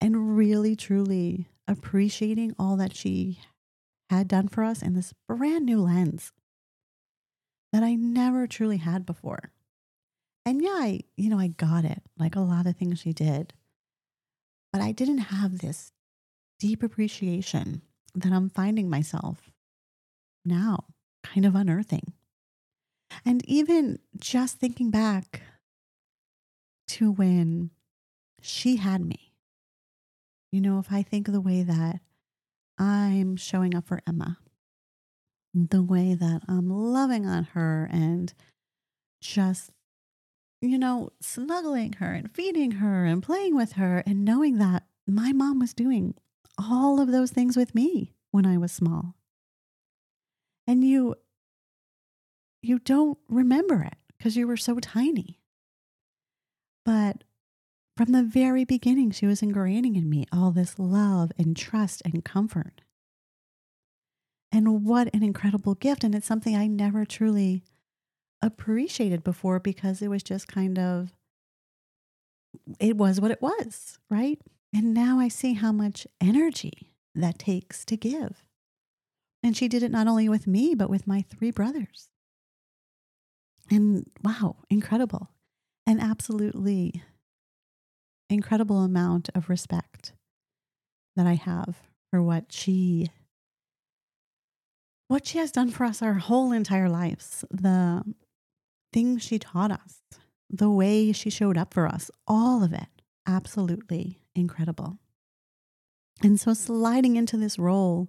and 0.00 0.36
really 0.36 0.76
truly 0.76 1.48
appreciating 1.66 2.54
all 2.58 2.76
that 2.76 2.94
she 2.94 3.40
had 4.10 4.28
done 4.28 4.48
for 4.48 4.62
us 4.62 4.82
in 4.82 4.94
this 4.94 5.14
brand 5.26 5.66
new 5.66 5.80
lens 5.80 6.32
that 7.72 7.82
I 7.82 7.94
never 7.94 8.46
truly 8.46 8.76
had 8.76 9.04
before. 9.04 9.50
And 10.46 10.62
yeah, 10.62 10.76
I, 10.76 11.00
you 11.16 11.30
know, 11.30 11.38
I 11.38 11.48
got 11.48 11.84
it, 11.84 12.02
like 12.18 12.36
a 12.36 12.40
lot 12.40 12.66
of 12.66 12.76
things 12.76 13.00
she 13.00 13.12
did. 13.12 13.54
But 14.72 14.82
I 14.82 14.92
didn't 14.92 15.18
have 15.18 15.58
this 15.58 15.90
deep 16.58 16.82
appreciation 16.82 17.82
that 18.14 18.32
I'm 18.32 18.48
finding 18.48 18.88
myself 18.88 19.50
now 20.44 20.84
kind 21.24 21.44
of 21.44 21.54
unearthing. 21.54 22.12
And 23.24 23.44
even 23.48 23.98
just 24.16 24.58
thinking 24.58 24.90
back 24.90 25.42
to 26.88 27.10
when 27.10 27.70
she 28.40 28.76
had 28.76 29.04
me, 29.04 29.32
you 30.52 30.60
know, 30.60 30.78
if 30.78 30.92
I 30.92 31.02
think 31.02 31.26
of 31.26 31.34
the 31.34 31.40
way 31.40 31.62
that 31.62 32.00
I'm 32.78 33.36
showing 33.36 33.74
up 33.74 33.86
for 33.86 34.00
Emma, 34.06 34.38
the 35.54 35.82
way 35.82 36.14
that 36.14 36.42
I'm 36.48 36.68
loving 36.68 37.26
on 37.26 37.44
her 37.54 37.88
and 37.90 38.32
just, 39.20 39.70
you 40.60 40.78
know, 40.78 41.10
snuggling 41.20 41.94
her 41.94 42.12
and 42.12 42.30
feeding 42.30 42.72
her 42.72 43.04
and 43.04 43.22
playing 43.22 43.56
with 43.56 43.72
her 43.72 44.02
and 44.06 44.24
knowing 44.24 44.58
that 44.58 44.84
my 45.06 45.32
mom 45.32 45.60
was 45.60 45.72
doing 45.72 46.14
all 46.58 47.00
of 47.00 47.10
those 47.10 47.30
things 47.30 47.56
with 47.56 47.74
me 47.74 48.12
when 48.30 48.46
I 48.46 48.58
was 48.58 48.72
small. 48.72 49.14
And 50.66 50.82
you 50.84 51.16
you 52.62 52.78
don't 52.78 53.18
remember 53.28 53.82
it 53.82 53.96
because 54.16 54.36
you 54.36 54.46
were 54.46 54.56
so 54.56 54.78
tiny. 54.80 55.38
But 56.84 57.24
from 57.96 58.12
the 58.12 58.22
very 58.22 58.64
beginning, 58.64 59.10
she 59.10 59.26
was 59.26 59.42
ingraining 59.42 59.96
in 59.96 60.08
me 60.08 60.24
all 60.32 60.50
this 60.50 60.78
love 60.78 61.30
and 61.38 61.56
trust 61.56 62.02
and 62.04 62.24
comfort. 62.24 62.80
And 64.50 64.84
what 64.84 65.14
an 65.14 65.22
incredible 65.22 65.74
gift. 65.74 66.04
And 66.04 66.14
it's 66.14 66.26
something 66.26 66.56
I 66.56 66.66
never 66.66 67.04
truly 67.04 67.64
appreciated 68.40 69.22
before 69.24 69.60
because 69.60 70.00
it 70.00 70.08
was 70.08 70.22
just 70.22 70.48
kind 70.48 70.78
of, 70.78 71.12
it 72.78 72.96
was 72.96 73.20
what 73.20 73.30
it 73.30 73.42
was, 73.42 73.98
right? 74.10 74.40
And 74.74 74.94
now 74.94 75.18
I 75.18 75.28
see 75.28 75.54
how 75.54 75.72
much 75.72 76.06
energy 76.20 76.94
that 77.14 77.38
takes 77.38 77.84
to 77.86 77.96
give. 77.96 78.44
And 79.44 79.54
she 79.54 79.68
did 79.68 79.82
it 79.82 79.90
not 79.90 80.06
only 80.06 80.26
with 80.26 80.46
me, 80.46 80.74
but 80.74 80.88
with 80.88 81.06
my 81.06 81.22
three 81.28 81.50
brothers. 81.50 82.08
And 83.70 84.10
wow, 84.22 84.56
incredible. 84.70 85.28
An 85.86 86.00
absolutely 86.00 87.02
incredible 88.30 88.80
amount 88.80 89.28
of 89.34 89.50
respect 89.50 90.14
that 91.14 91.26
I 91.26 91.34
have 91.34 91.76
for 92.10 92.22
what 92.22 92.52
she 92.52 93.10
what 95.08 95.26
she 95.26 95.36
has 95.36 95.52
done 95.52 95.70
for 95.70 95.84
us 95.84 96.00
our 96.00 96.14
whole 96.14 96.50
entire 96.50 96.88
lives. 96.88 97.44
The 97.50 98.02
things 98.94 99.22
she 99.22 99.38
taught 99.38 99.70
us, 99.70 100.00
the 100.48 100.70
way 100.70 101.12
she 101.12 101.28
showed 101.28 101.58
up 101.58 101.74
for 101.74 101.86
us, 101.86 102.10
all 102.26 102.64
of 102.64 102.72
it 102.72 103.02
absolutely 103.26 104.20
incredible. 104.34 104.98
And 106.22 106.40
so 106.40 106.54
sliding 106.54 107.16
into 107.16 107.36
this 107.36 107.58
role 107.58 108.08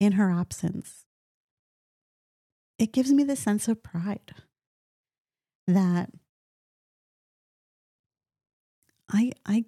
in 0.00 0.12
her 0.12 0.30
absence 0.30 1.04
it 2.78 2.92
gives 2.92 3.12
me 3.12 3.22
the 3.24 3.36
sense 3.36 3.68
of 3.68 3.82
pride 3.82 4.34
that 5.66 6.10
I 9.10 9.32
I 9.46 9.64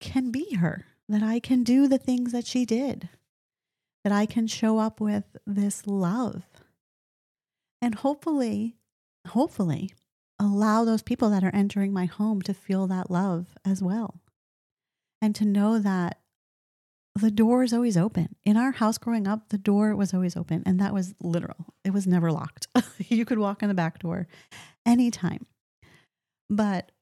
can 0.00 0.30
be 0.30 0.54
her, 0.56 0.86
that 1.08 1.22
I 1.22 1.40
can 1.40 1.62
do 1.62 1.88
the 1.88 1.98
things 1.98 2.32
that 2.32 2.46
she 2.46 2.64
did, 2.64 3.08
that 4.04 4.12
I 4.12 4.26
can 4.26 4.46
show 4.46 4.78
up 4.78 5.00
with 5.00 5.24
this 5.46 5.86
love. 5.86 6.44
And 7.80 7.96
hopefully, 7.96 8.76
hopefully, 9.28 9.90
allow 10.38 10.84
those 10.84 11.02
people 11.02 11.30
that 11.30 11.44
are 11.44 11.54
entering 11.54 11.92
my 11.92 12.06
home 12.06 12.42
to 12.42 12.54
feel 12.54 12.86
that 12.88 13.10
love 13.10 13.56
as 13.64 13.82
well. 13.82 14.20
And 15.20 15.34
to 15.36 15.44
know 15.44 15.78
that 15.78 16.20
the 17.18 17.30
door 17.30 17.62
is 17.62 17.72
always 17.72 17.96
open. 17.96 18.34
In 18.44 18.56
our 18.56 18.72
house 18.72 18.98
growing 18.98 19.26
up, 19.26 19.48
the 19.48 19.58
door 19.58 19.94
was 19.94 20.12
always 20.12 20.36
open, 20.36 20.62
and 20.66 20.80
that 20.80 20.94
was 20.94 21.14
literal. 21.20 21.74
It 21.84 21.92
was 21.92 22.06
never 22.06 22.30
locked. 22.30 22.68
you 22.98 23.24
could 23.24 23.38
walk 23.38 23.62
in 23.62 23.68
the 23.68 23.74
back 23.74 23.98
door 23.98 24.26
anytime. 24.86 25.46
But 26.50 26.92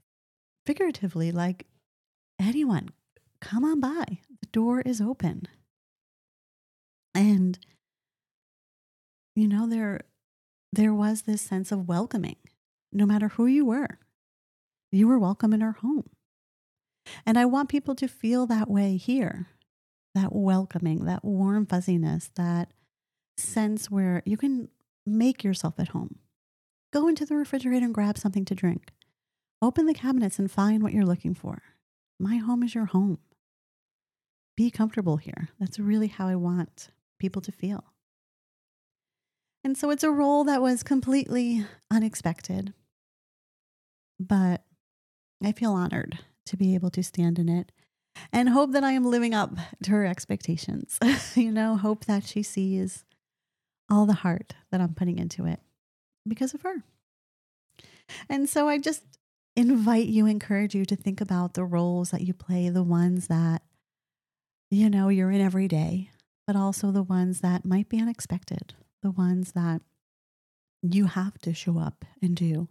figuratively, 0.64 1.32
like 1.32 1.66
anyone, 2.40 2.90
come 3.40 3.64
on 3.64 3.80
by. 3.80 4.18
The 4.40 4.48
door 4.52 4.80
is 4.80 5.00
open. 5.00 5.48
And 7.14 7.58
you 9.34 9.48
know 9.48 9.66
there 9.66 10.00
there 10.72 10.94
was 10.94 11.22
this 11.22 11.42
sense 11.42 11.72
of 11.72 11.88
welcoming 11.88 12.36
no 12.92 13.06
matter 13.06 13.28
who 13.28 13.46
you 13.46 13.64
were. 13.64 13.98
You 14.92 15.08
were 15.08 15.18
welcome 15.18 15.52
in 15.52 15.62
our 15.62 15.72
home. 15.72 16.08
And 17.24 17.38
I 17.38 17.44
want 17.44 17.68
people 17.68 17.94
to 17.96 18.08
feel 18.08 18.46
that 18.46 18.68
way 18.68 18.96
here 18.96 19.48
that 20.16 20.34
welcoming, 20.34 21.04
that 21.04 21.24
warm 21.24 21.66
fuzziness, 21.66 22.30
that 22.36 22.72
sense 23.36 23.90
where 23.90 24.22
you 24.24 24.38
can 24.38 24.68
make 25.04 25.44
yourself 25.44 25.74
at 25.78 25.88
home. 25.88 26.18
Go 26.90 27.06
into 27.06 27.26
the 27.26 27.36
refrigerator 27.36 27.84
and 27.84 27.94
grab 27.94 28.16
something 28.16 28.46
to 28.46 28.54
drink. 28.54 28.92
Open 29.60 29.84
the 29.84 29.92
cabinets 29.92 30.38
and 30.38 30.50
find 30.50 30.82
what 30.82 30.94
you're 30.94 31.04
looking 31.04 31.34
for. 31.34 31.62
My 32.18 32.36
home 32.36 32.62
is 32.62 32.74
your 32.74 32.86
home. 32.86 33.18
Be 34.56 34.70
comfortable 34.70 35.18
here. 35.18 35.50
That's 35.60 35.78
really 35.78 36.08
how 36.08 36.28
I 36.28 36.34
want 36.34 36.88
people 37.18 37.42
to 37.42 37.52
feel. 37.52 37.84
And 39.62 39.76
so 39.76 39.90
it's 39.90 40.04
a 40.04 40.10
role 40.10 40.44
that 40.44 40.62
was 40.62 40.82
completely 40.82 41.66
unexpected, 41.90 42.72
but 44.18 44.62
I 45.44 45.52
feel 45.52 45.72
honored 45.72 46.20
to 46.46 46.56
be 46.56 46.74
able 46.74 46.88
to 46.90 47.02
stand 47.02 47.38
in 47.38 47.50
it 47.50 47.70
and 48.32 48.48
hope 48.48 48.72
that 48.72 48.84
I 48.84 48.92
am 48.92 49.04
living 49.04 49.34
up 49.34 49.52
to 49.84 49.90
her 49.90 50.06
expectations. 50.06 50.98
you 51.34 51.50
know, 51.50 51.76
hope 51.76 52.04
that 52.06 52.24
she 52.24 52.42
sees 52.42 53.04
all 53.90 54.06
the 54.06 54.14
heart 54.14 54.54
that 54.70 54.80
I'm 54.80 54.94
putting 54.94 55.18
into 55.18 55.46
it 55.46 55.60
because 56.26 56.54
of 56.54 56.62
her. 56.62 56.82
And 58.28 58.48
so 58.48 58.68
I 58.68 58.78
just 58.78 59.02
invite 59.54 60.06
you, 60.06 60.26
encourage 60.26 60.74
you 60.74 60.84
to 60.84 60.96
think 60.96 61.20
about 61.20 61.54
the 61.54 61.64
roles 61.64 62.10
that 62.10 62.22
you 62.22 62.34
play, 62.34 62.68
the 62.68 62.82
ones 62.82 63.28
that, 63.28 63.62
you 64.70 64.90
know, 64.90 65.08
you're 65.08 65.30
in 65.30 65.40
every 65.40 65.68
day, 65.68 66.10
but 66.46 66.56
also 66.56 66.90
the 66.90 67.02
ones 67.02 67.40
that 67.40 67.64
might 67.64 67.88
be 67.88 68.00
unexpected, 68.00 68.74
the 69.02 69.10
ones 69.10 69.52
that 69.52 69.80
you 70.82 71.06
have 71.06 71.38
to 71.38 71.54
show 71.54 71.78
up 71.78 72.04
and 72.20 72.36
do. 72.36 72.68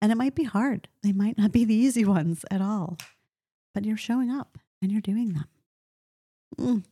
And 0.00 0.12
it 0.12 0.16
might 0.16 0.34
be 0.34 0.44
hard. 0.44 0.88
They 1.02 1.12
might 1.12 1.38
not 1.38 1.52
be 1.52 1.64
the 1.64 1.74
easy 1.74 2.04
ones 2.04 2.44
at 2.50 2.60
all 2.60 2.98
but 3.76 3.84
you're 3.84 3.94
showing 3.98 4.30
up 4.30 4.56
and 4.80 4.90
you're 4.90 5.02
doing 5.02 5.34
them. 5.34 5.44
Mm. 6.58 6.84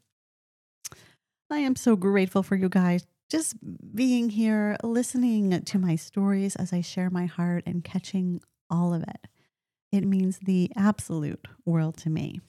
I 1.51 1.61
am 1.61 1.77
so 1.77 1.97
grateful 1.97 2.43
for 2.43 2.57
you 2.57 2.69
guys 2.69 3.07
just 3.31 3.57
being 3.95 4.29
here, 4.29 4.77
listening 4.85 5.63
to 5.63 5.79
my 5.79 5.97
stories 5.97 6.57
as 6.57 6.75
I 6.75 6.83
share 6.83 7.09
my 7.09 7.25
heart 7.25 7.63
and 7.65 7.83
catching 7.83 8.43
all 8.69 8.93
of 8.93 9.03
it. 9.03 9.29
It 9.93 10.05
means 10.05 10.41
the 10.41 10.71
absolute 10.77 11.49
world 11.65 11.97
to 11.99 12.11
me. 12.11 12.43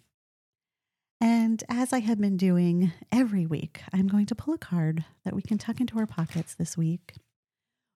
And 1.21 1.63
as 1.69 1.93
I 1.93 1.99
have 1.99 2.19
been 2.19 2.35
doing 2.35 2.91
every 3.13 3.45
week, 3.45 3.83
I'm 3.93 4.09
going 4.09 4.25
to 4.25 4.35
pull 4.35 4.53
a 4.53 4.57
card 4.57 5.05
that 5.23 5.33
we 5.33 5.43
can 5.43 5.57
tuck 5.57 5.79
into 5.79 5.97
our 5.97 6.05
pockets 6.05 6.55
this 6.55 6.77
week. 6.77 7.13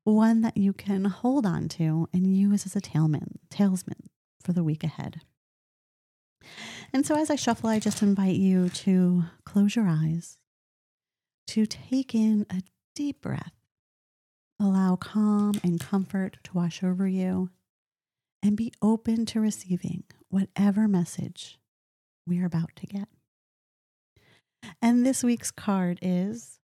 One 0.06 0.40
that 0.40 0.56
you 0.56 0.72
can 0.72 1.04
hold 1.04 1.46
on 1.46 1.68
to 1.68 2.08
and 2.14 2.34
use 2.34 2.66
as 2.66 2.78
a 2.78 2.82
tailman, 2.82 3.40
talesman 3.50 4.08
for 4.42 4.54
the 4.54 4.64
week 4.64 4.86
ahead. 4.86 5.20
And 6.92 7.06
so, 7.06 7.16
as 7.16 7.30
I 7.30 7.36
shuffle, 7.36 7.70
I 7.70 7.80
just 7.80 8.02
invite 8.02 8.36
you 8.36 8.70
to 8.70 9.26
close 9.46 9.76
your 9.76 9.88
eyes, 9.88 10.38
to 11.48 11.66
take 11.66 12.16
in 12.16 12.46
a 12.50 12.62
deep 12.96 13.22
breath, 13.22 13.54
allow 14.60 14.96
calm 14.96 15.54
and 15.64 15.80
comfort 15.80 16.38
to 16.44 16.54
wash 16.54 16.84
over 16.84 17.08
you, 17.08 17.50
and 18.42 18.58
be 18.58 18.74
open 18.82 19.26
to 19.28 19.40
receiving 19.40 20.04
whatever 20.30 20.88
message 20.88 21.60
we 22.26 22.40
are 22.40 22.46
about 22.46 22.76
to 22.78 22.86
get. 22.86 23.08
And 24.82 25.06
this 25.06 25.24
week's 25.24 25.52
card 25.52 26.00
is 26.02 26.60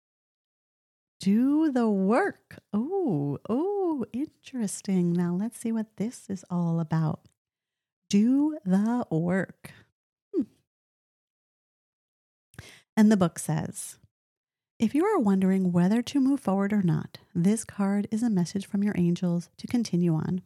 do 1.20 1.70
the 1.70 1.88
work. 1.88 2.58
Oh, 2.72 3.38
oh, 3.48 4.04
interesting. 4.12 5.12
Now 5.12 5.34
let's 5.34 5.58
see 5.60 5.70
what 5.72 5.96
this 5.96 6.28
is 6.28 6.44
all 6.50 6.80
about. 6.80 7.20
Do 8.10 8.58
the 8.64 9.06
work. 9.08 9.70
Hmm. 10.34 10.42
And 12.96 13.10
the 13.10 13.16
book 13.16 13.38
says 13.38 13.98
If 14.80 14.96
you 14.96 15.04
are 15.04 15.20
wondering 15.20 15.70
whether 15.70 16.02
to 16.02 16.18
move 16.18 16.40
forward 16.40 16.72
or 16.72 16.82
not, 16.82 17.18
this 17.36 17.62
card 17.62 18.08
is 18.10 18.24
a 18.24 18.28
message 18.28 18.66
from 18.66 18.82
your 18.82 18.94
angels 18.98 19.48
to 19.58 19.68
continue 19.68 20.12
on. 20.12 20.42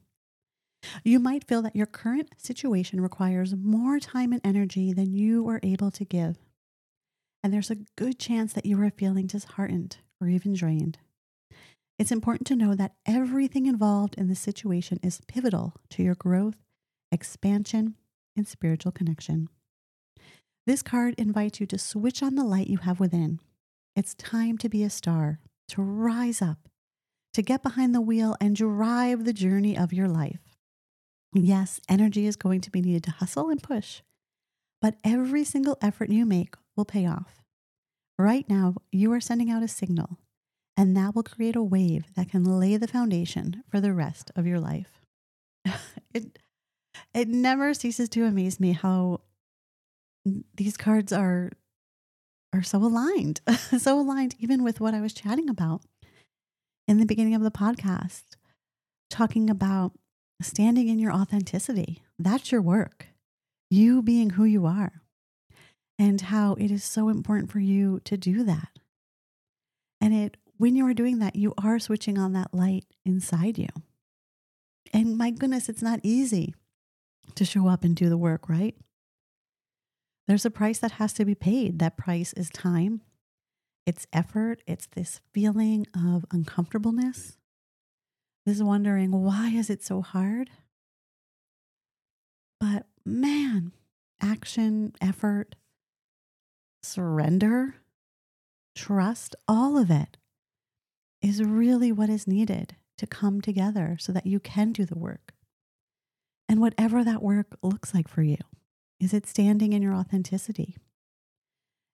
You 1.04 1.18
might 1.18 1.48
feel 1.48 1.62
that 1.62 1.74
your 1.74 1.86
current 1.86 2.34
situation 2.36 3.00
requires 3.00 3.56
more 3.56 3.98
time 3.98 4.34
and 4.34 4.42
energy 4.44 4.92
than 4.92 5.14
you 5.14 5.48
are 5.48 5.60
able 5.62 5.90
to 5.92 6.04
give. 6.04 6.36
And 7.42 7.50
there's 7.50 7.70
a 7.70 7.86
good 7.96 8.18
chance 8.18 8.52
that 8.52 8.66
you 8.66 8.78
are 8.82 8.90
feeling 8.90 9.26
disheartened 9.26 9.96
or 10.20 10.28
even 10.28 10.52
drained. 10.52 10.98
It's 11.98 12.12
important 12.12 12.46
to 12.48 12.56
know 12.56 12.74
that 12.74 12.96
everything 13.06 13.64
involved 13.64 14.16
in 14.16 14.28
this 14.28 14.40
situation 14.40 15.00
is 15.02 15.22
pivotal 15.26 15.72
to 15.88 16.02
your 16.02 16.14
growth 16.14 16.56
expansion, 17.14 17.94
and 18.36 18.46
spiritual 18.46 18.92
connection. 18.92 19.48
This 20.66 20.82
card 20.82 21.14
invites 21.16 21.60
you 21.60 21.66
to 21.66 21.78
switch 21.78 22.22
on 22.22 22.34
the 22.34 22.44
light 22.44 22.66
you 22.66 22.78
have 22.78 22.98
within. 22.98 23.38
It's 23.94 24.14
time 24.14 24.58
to 24.58 24.68
be 24.68 24.82
a 24.82 24.90
star, 24.90 25.38
to 25.68 25.82
rise 25.82 26.42
up, 26.42 26.58
to 27.32 27.42
get 27.42 27.62
behind 27.62 27.94
the 27.94 28.00
wheel 28.00 28.36
and 28.40 28.56
drive 28.56 29.24
the 29.24 29.32
journey 29.32 29.78
of 29.78 29.92
your 29.92 30.08
life. 30.08 30.40
Yes, 31.32 31.80
energy 31.88 32.26
is 32.26 32.36
going 32.36 32.60
to 32.62 32.70
be 32.70 32.80
needed 32.80 33.04
to 33.04 33.10
hustle 33.12 33.50
and 33.50 33.62
push, 33.62 34.02
but 34.80 34.96
every 35.04 35.44
single 35.44 35.78
effort 35.80 36.10
you 36.10 36.26
make 36.26 36.54
will 36.76 36.84
pay 36.84 37.06
off. 37.06 37.42
Right 38.18 38.48
now, 38.48 38.74
you 38.90 39.12
are 39.12 39.20
sending 39.20 39.50
out 39.50 39.62
a 39.62 39.68
signal, 39.68 40.18
and 40.76 40.96
that 40.96 41.14
will 41.14 41.22
create 41.22 41.56
a 41.56 41.62
wave 41.62 42.06
that 42.16 42.30
can 42.30 42.44
lay 42.44 42.76
the 42.76 42.88
foundation 42.88 43.62
for 43.68 43.80
the 43.80 43.92
rest 43.92 44.30
of 44.34 44.46
your 44.46 44.60
life. 44.60 45.00
it, 46.14 46.38
it 47.12 47.28
never 47.28 47.74
ceases 47.74 48.08
to 48.10 48.24
amaze 48.24 48.60
me 48.60 48.72
how 48.72 49.20
these 50.54 50.76
cards 50.76 51.12
are 51.12 51.52
are 52.52 52.62
so 52.62 52.78
aligned, 52.78 53.40
so 53.78 53.98
aligned 53.98 54.36
even 54.38 54.62
with 54.62 54.80
what 54.80 54.94
I 54.94 55.00
was 55.00 55.12
chatting 55.12 55.48
about 55.48 55.82
in 56.86 56.98
the 56.98 57.06
beginning 57.06 57.34
of 57.34 57.42
the 57.42 57.50
podcast, 57.50 58.22
talking 59.10 59.50
about 59.50 59.92
standing 60.40 60.88
in 60.88 60.98
your 60.98 61.12
authenticity. 61.12 62.02
That's 62.18 62.52
your 62.52 62.62
work. 62.62 63.06
You 63.70 64.02
being 64.02 64.30
who 64.30 64.44
you 64.44 64.66
are. 64.66 64.92
And 65.98 66.20
how 66.20 66.54
it 66.54 66.70
is 66.70 66.84
so 66.84 67.08
important 67.08 67.50
for 67.50 67.60
you 67.60 68.00
to 68.04 68.16
do 68.16 68.44
that. 68.44 68.68
And 70.00 70.14
it 70.14 70.36
when 70.56 70.76
you 70.76 70.86
are 70.86 70.94
doing 70.94 71.18
that, 71.18 71.34
you 71.34 71.54
are 71.58 71.78
switching 71.80 72.18
on 72.18 72.32
that 72.32 72.54
light 72.54 72.84
inside 73.04 73.58
you. 73.58 73.68
And 74.92 75.18
my 75.18 75.30
goodness, 75.30 75.68
it's 75.68 75.82
not 75.82 76.00
easy 76.04 76.54
to 77.34 77.44
show 77.44 77.68
up 77.68 77.84
and 77.84 77.96
do 77.96 78.08
the 78.08 78.16
work, 78.16 78.48
right? 78.48 78.76
There's 80.26 80.46
a 80.46 80.50
price 80.50 80.78
that 80.78 80.92
has 80.92 81.12
to 81.14 81.24
be 81.24 81.34
paid. 81.34 81.78
That 81.78 81.96
price 81.96 82.32
is 82.32 82.48
time, 82.50 83.02
it's 83.86 84.06
effort, 84.12 84.62
it's 84.66 84.86
this 84.86 85.20
feeling 85.32 85.86
of 85.94 86.24
uncomfortableness, 86.30 87.36
this 88.46 88.62
wondering, 88.62 89.10
why 89.10 89.48
is 89.50 89.68
it 89.68 89.82
so 89.82 90.00
hard? 90.00 90.50
But 92.58 92.86
man, 93.04 93.72
action, 94.22 94.94
effort, 95.00 95.56
surrender, 96.82 97.76
trust, 98.74 99.36
all 99.46 99.76
of 99.76 99.90
it 99.90 100.16
is 101.20 101.42
really 101.42 101.92
what 101.92 102.08
is 102.08 102.26
needed 102.26 102.76
to 102.96 103.06
come 103.06 103.40
together 103.40 103.96
so 104.00 104.12
that 104.12 104.26
you 104.26 104.40
can 104.40 104.72
do 104.72 104.84
the 104.86 104.98
work. 104.98 105.33
And 106.54 106.60
whatever 106.60 107.02
that 107.02 107.20
work 107.20 107.58
looks 107.64 107.92
like 107.92 108.06
for 108.06 108.22
you, 108.22 108.36
is 109.00 109.12
it 109.12 109.26
standing 109.26 109.72
in 109.72 109.82
your 109.82 109.92
authenticity? 109.92 110.76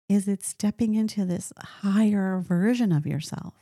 Is 0.07 0.29
it 0.29 0.43
stepping 0.43 0.95
into 0.95 1.25
this 1.25 1.51
higher 1.59 2.39
version 2.39 2.93
of 2.93 3.07
yourself? 3.07 3.55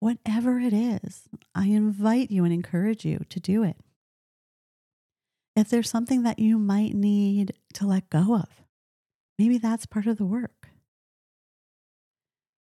whatever 0.00 0.58
it 0.58 0.72
is, 0.72 1.28
I 1.54 1.66
invite 1.66 2.30
you 2.30 2.44
and 2.44 2.52
encourage 2.52 3.04
you 3.04 3.20
to 3.28 3.40
do 3.40 3.62
it. 3.62 3.76
If 5.54 5.68
there's 5.68 5.90
something 5.90 6.22
that 6.22 6.38
you 6.38 6.58
might 6.58 6.94
need 6.94 7.54
to 7.74 7.86
let 7.86 8.10
go 8.10 8.36
of, 8.36 8.48
maybe 9.38 9.58
that's 9.58 9.86
part 9.86 10.06
of 10.06 10.16
the 10.18 10.24
work. 10.24 10.68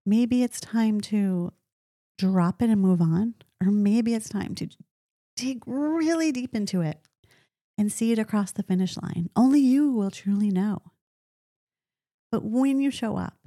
Maybe 0.05 0.41
it's 0.41 0.60
time 0.60 1.01
to 1.01 1.53
drop 2.17 2.62
it 2.62 2.69
and 2.69 2.81
move 2.81 3.01
on, 3.01 3.36
or 3.63 3.71
maybe 3.71 4.13
it's 4.13 4.29
time 4.29 4.55
to 4.55 4.67
dig 5.36 5.63
really 5.67 6.31
deep 6.31 6.55
into 6.55 6.81
it 6.81 6.99
and 7.77 7.91
see 7.91 8.12
it 8.12 8.19
across 8.19 8.51
the 8.51 8.63
finish 8.63 8.97
line. 8.97 9.29
Only 9.36 9.60
you 9.60 9.91
will 9.91 10.12
truly 10.12 10.49
know. 10.49 10.81
But 12.31 12.43
when 12.43 12.79
you 12.79 12.91
show 12.91 13.17
up, 13.17 13.38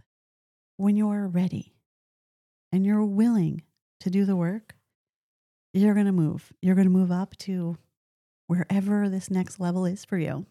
when 0.76 0.96
you're 0.96 1.28
ready 1.28 1.74
and 2.72 2.84
you're 2.84 3.04
willing 3.04 3.62
to 4.00 4.10
do 4.10 4.24
the 4.24 4.36
work, 4.36 4.74
you're 5.72 5.94
going 5.94 6.06
to 6.06 6.12
move. 6.12 6.52
You're 6.60 6.74
going 6.74 6.86
to 6.86 6.92
move 6.92 7.10
up 7.10 7.36
to 7.38 7.76
wherever 8.46 9.08
this 9.08 9.30
next 9.30 9.58
level 9.58 9.86
is 9.86 10.04
for 10.04 10.18
you. 10.18 10.46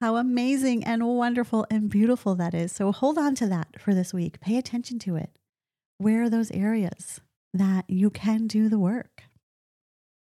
How 0.00 0.16
amazing 0.16 0.84
and 0.84 1.06
wonderful 1.06 1.66
and 1.70 1.88
beautiful 1.88 2.34
that 2.34 2.54
is. 2.54 2.72
So 2.72 2.90
hold 2.90 3.18
on 3.18 3.34
to 3.36 3.46
that 3.48 3.80
for 3.80 3.94
this 3.94 4.12
week. 4.12 4.40
Pay 4.40 4.56
attention 4.56 4.98
to 5.00 5.16
it. 5.16 5.38
Where 5.98 6.24
are 6.24 6.30
those 6.30 6.50
areas 6.50 7.20
that 7.54 7.84
you 7.88 8.10
can 8.10 8.46
do 8.46 8.68
the 8.68 8.78
work? 8.78 9.24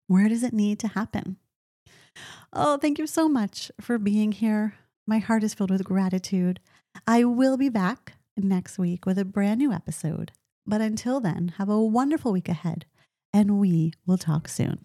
Where 0.07 0.29
does 0.29 0.43
it 0.43 0.53
need 0.53 0.79
to 0.81 0.89
happen? 0.89 1.39
Oh, 2.53 2.77
thank 2.77 2.99
you 2.99 3.07
so 3.07 3.29
much 3.29 3.71
for 3.81 3.99
being 3.99 4.33
here. 4.33 4.75
My 5.07 5.19
heart 5.19 5.43
is 5.43 5.55
filled 5.55 5.71
with 5.71 5.85
gratitude. 5.85 6.61
I 7.07 7.25
will 7.25 7.57
be 7.57 7.69
back 7.69 8.15
next 8.37 8.79
week 8.79 9.07
with 9.07 9.19
a 9.19 9.25
brand 9.25 9.59
new 9.59 9.73
episode. 9.73 10.33
But 10.67 10.81
until 10.81 11.21
then, 11.21 11.55
have 11.59 11.69
a 11.69 11.83
wonderful 11.83 12.33
week 12.33 12.49
ahead, 12.49 12.87
and 13.33 13.59
we 13.59 13.93
will 14.07 14.19
talk 14.19 14.49
soon. 14.49 14.85